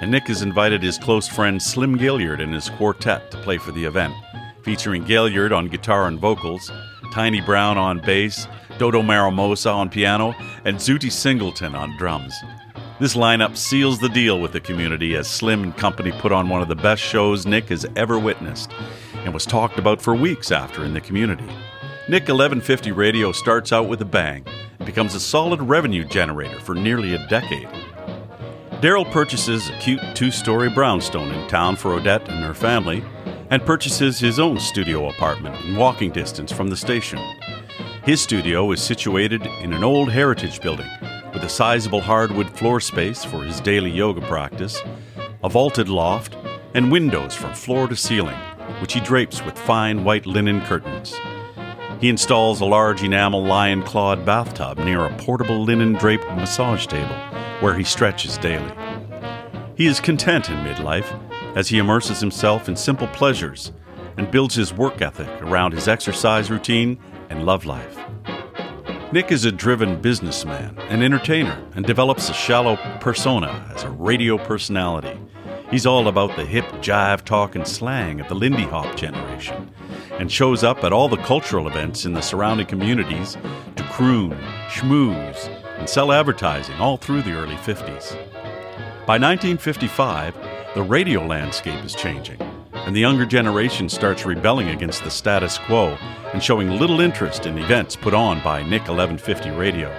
and 0.01 0.09
Nick 0.09 0.27
has 0.27 0.41
invited 0.41 0.81
his 0.81 0.97
close 0.97 1.27
friend 1.27 1.61
Slim 1.61 1.95
Gaillard 1.95 2.41
and 2.41 2.55
his 2.55 2.71
quartet 2.71 3.29
to 3.29 3.37
play 3.37 3.59
for 3.59 3.71
the 3.71 3.85
event, 3.85 4.15
featuring 4.63 5.03
Gaillard 5.03 5.53
on 5.53 5.67
guitar 5.67 6.07
and 6.07 6.19
vocals, 6.19 6.71
Tiny 7.13 7.39
Brown 7.39 7.77
on 7.77 7.99
bass, 7.99 8.47
Dodo 8.79 9.03
Marmarosa 9.03 9.71
on 9.71 9.87
piano, 9.87 10.33
and 10.65 10.77
Zutty 10.77 11.11
Singleton 11.11 11.75
on 11.75 11.95
drums. 11.97 12.33
This 12.99 13.15
lineup 13.15 13.55
seals 13.55 13.99
the 13.99 14.09
deal 14.09 14.39
with 14.41 14.53
the 14.53 14.59
community 14.59 15.15
as 15.15 15.29
Slim 15.29 15.61
and 15.61 15.77
company 15.77 16.11
put 16.13 16.31
on 16.31 16.49
one 16.49 16.63
of 16.63 16.67
the 16.67 16.75
best 16.75 17.03
shows 17.03 17.45
Nick 17.45 17.69
has 17.69 17.85
ever 17.95 18.17
witnessed 18.17 18.71
and 19.23 19.35
was 19.35 19.45
talked 19.45 19.77
about 19.77 20.01
for 20.01 20.15
weeks 20.15 20.51
after 20.51 20.83
in 20.83 20.95
the 20.95 21.01
community. 21.01 21.47
Nick 22.07 22.27
1150 22.27 22.91
Radio 22.91 23.31
starts 23.31 23.73
out 23.73 23.89
with 23.89 23.99
a 23.99 24.05
bang 24.05 24.45
and 24.77 24.85
becomes 24.85 25.15
a 25.15 25.19
solid 25.19 25.59
revenue 25.59 26.05
generator 26.05 26.59
for 26.59 26.75
nearly 26.75 27.15
a 27.15 27.27
decade. 27.29 27.67
Daryl 28.79 29.11
purchases 29.11 29.69
a 29.69 29.77
cute 29.79 29.99
two 30.13 30.29
story 30.29 30.69
brownstone 30.69 31.31
in 31.31 31.47
town 31.47 31.75
for 31.75 31.93
Odette 31.93 32.29
and 32.29 32.43
her 32.43 32.53
family 32.53 33.03
and 33.49 33.65
purchases 33.65 34.19
his 34.19 34.39
own 34.39 34.59
studio 34.59 35.09
apartment 35.09 35.59
in 35.65 35.75
walking 35.77 36.11
distance 36.11 36.51
from 36.51 36.69
the 36.69 36.77
station. 36.77 37.17
His 38.03 38.21
studio 38.21 38.71
is 38.71 38.83
situated 38.83 39.43
in 39.63 39.73
an 39.73 39.83
old 39.83 40.11
heritage 40.11 40.61
building 40.61 40.89
with 41.33 41.41
a 41.41 41.49
sizable 41.49 42.01
hardwood 42.01 42.51
floor 42.51 42.79
space 42.79 43.25
for 43.25 43.43
his 43.43 43.59
daily 43.59 43.89
yoga 43.89 44.21
practice, 44.21 44.79
a 45.43 45.49
vaulted 45.49 45.89
loft, 45.89 46.37
and 46.75 46.91
windows 46.91 47.33
from 47.33 47.55
floor 47.55 47.87
to 47.87 47.95
ceiling, 47.95 48.37
which 48.79 48.93
he 48.93 48.99
drapes 48.99 49.43
with 49.43 49.57
fine 49.57 50.03
white 50.03 50.27
linen 50.27 50.61
curtains. 50.61 51.15
He 52.05 52.09
installs 52.09 52.61
a 52.61 52.65
large 52.65 53.01
enamel 53.01 53.43
lion 53.43 53.81
clawed 53.81 54.27
bathtub 54.27 54.77
near 54.77 55.03
a 55.03 55.17
portable 55.17 55.63
linen 55.63 55.93
draped 55.93 56.27
massage 56.35 56.85
table 56.85 57.15
where 57.61 57.75
he 57.75 57.83
stretches 57.83 58.37
daily. 58.37 58.71
He 59.75 59.87
is 59.87 59.99
content 59.99 60.47
in 60.47 60.57
midlife 60.57 61.07
as 61.57 61.67
he 61.69 61.79
immerses 61.79 62.19
himself 62.19 62.69
in 62.69 62.75
simple 62.75 63.07
pleasures 63.07 63.71
and 64.17 64.29
builds 64.29 64.53
his 64.53 64.71
work 64.71 65.01
ethic 65.01 65.27
around 65.41 65.71
his 65.71 65.87
exercise 65.87 66.51
routine 66.51 66.99
and 67.31 67.43
love 67.43 67.65
life. 67.65 67.97
Nick 69.11 69.31
is 69.31 69.45
a 69.45 69.51
driven 69.51 69.99
businessman 69.99 70.77
and 70.89 71.01
entertainer 71.01 71.59
and 71.73 71.87
develops 71.87 72.29
a 72.29 72.33
shallow 72.33 72.75
persona 72.99 73.67
as 73.75 73.81
a 73.81 73.89
radio 73.89 74.37
personality. 74.37 75.19
He's 75.71 75.87
all 75.87 76.07
about 76.07 76.35
the 76.35 76.45
hip 76.45 76.65
jive 76.83 77.25
talk 77.25 77.55
and 77.55 77.67
slang 77.67 78.21
of 78.21 78.27
the 78.27 78.35
Lindy 78.35 78.65
Hop 78.65 78.95
generation 78.95 79.71
and 80.19 80.31
shows 80.31 80.63
up 80.63 80.83
at 80.83 80.93
all 80.93 81.07
the 81.07 81.17
cultural 81.17 81.67
events 81.67 82.05
in 82.05 82.13
the 82.13 82.21
surrounding 82.21 82.65
communities 82.65 83.37
to 83.75 83.83
croon, 83.83 84.31
schmooze, 84.69 85.47
and 85.77 85.89
sell 85.89 86.11
advertising 86.11 86.75
all 86.75 86.97
through 86.97 87.21
the 87.21 87.33
early 87.33 87.55
50s. 87.55 88.15
By 89.05 89.17
1955, 89.19 90.35
the 90.73 90.83
radio 90.83 91.25
landscape 91.25 91.83
is 91.83 91.93
changing 91.93 92.39
and 92.85 92.95
the 92.95 92.99
younger 92.99 93.25
generation 93.25 93.89
starts 93.89 94.25
rebelling 94.25 94.69
against 94.69 95.03
the 95.03 95.09
status 95.09 95.57
quo 95.57 95.97
and 96.33 96.43
showing 96.43 96.69
little 96.69 97.01
interest 97.01 97.47
in 97.47 97.57
events 97.57 97.95
put 97.95 98.13
on 98.13 98.41
by 98.43 98.61
Nick 98.61 98.87
1150 98.87 99.49
Radio. 99.51 99.89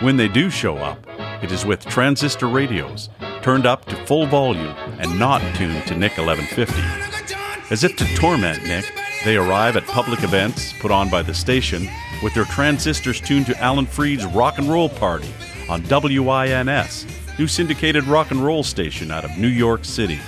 When 0.00 0.16
they 0.16 0.26
do 0.26 0.50
show 0.50 0.78
up, 0.78 0.98
it 1.42 1.52
is 1.52 1.64
with 1.64 1.86
transistor 1.86 2.48
radios 2.48 3.08
turned 3.40 3.66
up 3.66 3.84
to 3.84 4.06
full 4.06 4.26
volume 4.26 4.74
and 4.98 5.16
not 5.16 5.40
tuned 5.54 5.86
to 5.86 5.96
Nick 5.96 6.18
1150. 6.18 7.72
As 7.72 7.84
if 7.84 7.96
to 7.96 8.16
torment 8.16 8.64
Nick, 8.64 8.92
they 9.24 9.36
arrive 9.36 9.76
at 9.76 9.86
public 9.86 10.22
events 10.24 10.72
put 10.80 10.90
on 10.90 11.08
by 11.08 11.22
the 11.22 11.34
station 11.34 11.88
with 12.22 12.34
their 12.34 12.44
transistors 12.44 13.20
tuned 13.20 13.46
to 13.46 13.60
Alan 13.60 13.86
Freed's 13.86 14.26
Rock 14.26 14.58
and 14.58 14.68
Roll 14.68 14.88
Party 14.88 15.28
on 15.68 15.82
WINS, 15.82 17.06
new 17.38 17.46
syndicated 17.46 18.04
rock 18.04 18.30
and 18.30 18.44
roll 18.44 18.62
station 18.62 19.10
out 19.10 19.24
of 19.24 19.38
New 19.38 19.48
York 19.48 19.84
City. 19.84 20.18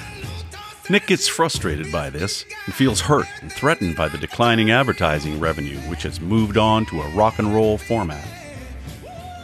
Nick 0.91 1.07
gets 1.07 1.27
frustrated 1.27 1.91
by 1.91 2.11
this 2.11 2.45
and 2.67 2.75
feels 2.75 3.01
hurt 3.01 3.27
and 3.41 3.51
threatened 3.51 3.97
by 3.97 4.09
the 4.09 4.19
declining 4.19 4.71
advertising 4.71 5.41
revenue, 5.41 5.79
which 5.89 6.03
has 6.03 6.21
moved 6.21 6.57
on 6.57 6.85
to 6.87 7.01
a 7.01 7.09
rock 7.11 7.39
and 7.39 7.55
roll 7.55 7.79
format. 7.79 8.27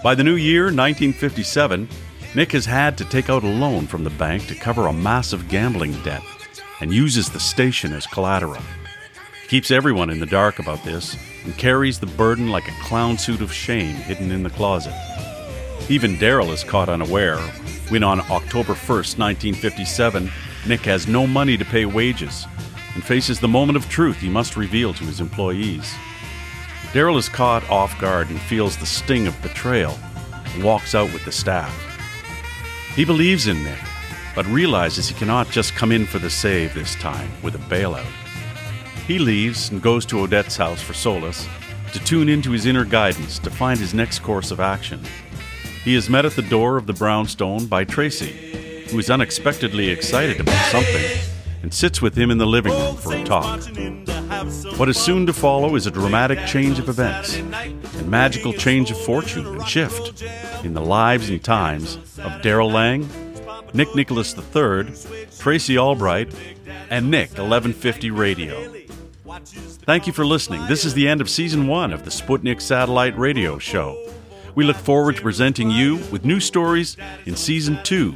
By 0.03 0.15
the 0.15 0.25
new 0.25 0.37
year, 0.37 0.65
1957, 0.65 1.89
Nick 2.35 2.53
has 2.53 2.67
had 2.67 2.97
to 2.99 3.05
take 3.05 3.29
out 3.29 3.43
a 3.43 3.49
loan 3.49 3.87
from 3.87 4.05
the 4.05 4.11
bank 4.11 4.47
to 4.47 4.55
cover 4.55 4.87
a 4.87 4.93
massive 4.93 5.49
gambling 5.49 6.01
debt 6.03 6.23
and 6.81 6.93
uses 6.93 7.29
the 7.29 7.41
station 7.41 7.93
as 7.93 8.07
collateral. 8.07 8.63
Keeps 9.51 9.73
everyone 9.73 10.11
in 10.11 10.21
the 10.21 10.27
dark 10.27 10.61
about 10.61 10.85
this 10.85 11.17
and 11.45 11.59
carries 11.59 11.99
the 11.99 12.07
burden 12.07 12.51
like 12.51 12.69
a 12.69 12.83
clown 12.85 13.19
suit 13.19 13.41
of 13.41 13.53
shame 13.53 13.97
hidden 13.97 14.31
in 14.31 14.45
the 14.45 14.51
closet. 14.51 14.95
Even 15.89 16.15
Daryl 16.19 16.53
is 16.53 16.63
caught 16.63 16.89
unaware 16.89 17.37
when 17.89 18.05
on 18.05 18.21
October 18.31 18.75
1st, 18.75 19.19
1957, 19.19 20.31
Nick 20.69 20.83
has 20.83 21.09
no 21.09 21.27
money 21.27 21.57
to 21.57 21.65
pay 21.65 21.85
wages 21.85 22.47
and 22.95 23.03
faces 23.03 23.41
the 23.41 23.49
moment 23.49 23.77
of 23.77 23.89
truth 23.89 24.19
he 24.19 24.29
must 24.29 24.57
reveal 24.57 24.95
to 24.95 25.03
his 25.03 25.21
employees. 25.21 25.93
Daryl 26.93 27.19
is 27.19 27.29
caught 27.29 27.69
off 27.69 28.01
guard 28.01 28.31
and 28.31 28.41
feels 28.43 28.77
the 28.77 28.87
sting 28.87 29.27
of 29.27 29.43
betrayal 29.43 29.99
and 30.55 30.63
walks 30.63 30.95
out 30.95 31.13
with 31.13 31.25
the 31.25 31.33
staff. 31.33 31.75
He 32.95 33.05
believes 33.05 33.49
in 33.49 33.65
Nick, 33.65 33.81
but 34.37 34.47
realizes 34.47 35.09
he 35.09 35.15
cannot 35.17 35.51
just 35.51 35.75
come 35.75 35.91
in 35.91 36.07
for 36.07 36.21
the 36.21 36.31
save 36.31 36.73
this 36.73 36.95
time 36.95 37.29
with 37.43 37.57
a 37.57 37.59
bailout. 37.59 38.19
He 39.11 39.18
leaves 39.18 39.70
and 39.70 39.83
goes 39.83 40.07
to 40.07 40.20
Odette's 40.20 40.57
house 40.57 40.81
for 40.81 40.94
solace 40.94 41.49
to 41.92 41.99
tune 42.05 42.29
into 42.29 42.53
his 42.53 42.64
inner 42.64 42.85
guidance 42.85 43.40
to 43.40 43.51
find 43.51 43.77
his 43.77 43.92
next 43.92 44.20
course 44.20 44.53
of 44.53 44.61
action. 44.61 45.03
He 45.83 45.96
is 45.96 46.09
met 46.09 46.25
at 46.25 46.37
the 46.37 46.42
door 46.42 46.77
of 46.77 46.87
the 46.87 46.92
brownstone 46.92 47.66
by 47.66 47.83
Tracy, 47.83 48.85
who 48.88 49.01
is 49.01 49.11
unexpectedly 49.11 49.88
excited 49.88 50.38
about 50.38 50.64
something 50.66 51.05
and 51.61 51.75
sits 51.75 52.01
with 52.01 52.16
him 52.16 52.31
in 52.31 52.38
the 52.38 52.46
living 52.46 52.70
room 52.70 52.94
for 52.94 53.12
a 53.16 53.25
talk. 53.25 53.61
What 54.79 54.88
is 54.88 54.96
soon 54.96 55.27
to 55.27 55.33
follow 55.33 55.75
is 55.75 55.88
a 55.88 55.90
dramatic 55.90 56.46
change 56.46 56.79
of 56.79 56.88
events 56.88 57.35
and 57.35 58.09
magical 58.09 58.53
change 58.53 58.92
of 58.92 59.01
fortune 59.01 59.44
and 59.44 59.66
shift 59.66 60.23
in 60.62 60.73
the 60.73 60.81
lives 60.81 61.31
and 61.31 61.42
times 61.42 61.96
of 61.96 62.42
Daryl 62.42 62.73
Lane, 62.73 63.09
Nick 63.75 63.88
Nickolas 63.88 64.37
III, 64.38 65.27
Tracy 65.37 65.77
Albright, 65.77 66.33
and 66.90 67.11
Nick 67.11 67.31
1150 67.31 68.12
Radio. 68.12 68.80
Thank 69.44 70.07
you 70.07 70.12
for 70.12 70.24
listening. 70.26 70.66
This 70.66 70.85
is 70.85 70.94
the 70.94 71.09
end 71.09 71.20
of 71.20 71.29
season 71.29 71.66
one 71.66 71.92
of 71.92 72.05
the 72.05 72.11
Sputnik 72.11 72.61
Satellite 72.61 73.16
Radio 73.18 73.59
Show. 73.59 74.11
We 74.55 74.64
look 74.64 74.76
forward 74.76 75.16
to 75.16 75.22
presenting 75.22 75.70
you 75.70 75.96
with 76.11 76.24
new 76.24 76.40
stories 76.40 76.96
in 77.26 77.37
season 77.37 77.81
two 77.83 78.12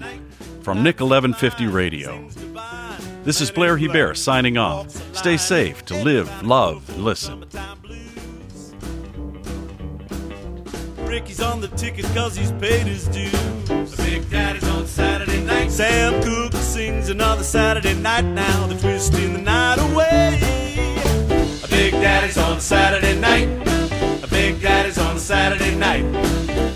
from 0.62 0.82
Nick 0.82 1.00
1150 1.00 1.66
Radio. 1.66 2.28
This 3.22 3.40
is 3.40 3.50
Blair 3.50 3.78
Hebert 3.78 4.18
signing 4.18 4.58
off. 4.58 4.90
Stay 5.16 5.37
safe 5.37 5.84
to 5.87 6.02
live, 6.02 6.28
love, 6.42 6.98
listen. 6.98 7.44
Ricky's 10.98 11.40
on 11.40 11.60
the 11.60 11.68
ticket 11.68 12.04
cause 12.14 12.37
he's 12.37 12.52
paid 12.52 12.87
his 12.87 13.06
dues. 13.08 13.32
The 13.90 14.02
Big 14.04 14.28
Daddy's 14.30 14.68
on 14.68 14.87
Saturday 14.87 15.42
night. 15.44 15.70
Sam 15.70 16.22
Cooke 16.22 16.52
sings 16.54 17.08
another 17.08 17.44
Saturday 17.44 17.94
night 17.94 18.24
now. 18.24 18.66
They're 18.66 18.78
twisting 18.78 19.32
the 19.32 19.40
night 19.40 19.78
away. 19.78 20.63
Big 21.85 22.01
Daddy's 22.01 22.38
on 22.38 22.62
Saturday 22.62 23.14
night. 23.20 23.47
A 24.23 24.27
Big 24.29 24.59
Daddy's 24.59 24.97
on 24.97 25.18
Saturday 25.18 25.77
night. 25.77 26.03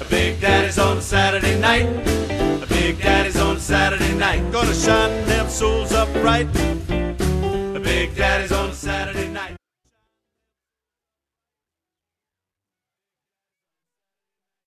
A 0.03 0.05
Big 0.11 0.39
Daddy's 0.39 0.79
on 0.79 1.01
Saturday 1.01 1.59
night. 1.59 1.87
A 2.63 2.67
Big 2.69 3.01
Daddy's 3.01 3.39
on 3.39 3.59
Saturday 3.59 4.15
night. 4.15 4.53
Gonna 4.53 4.75
shine 4.75 5.27
them 5.27 5.49
souls 5.49 5.93
up 5.93 6.15
right. 6.23 6.47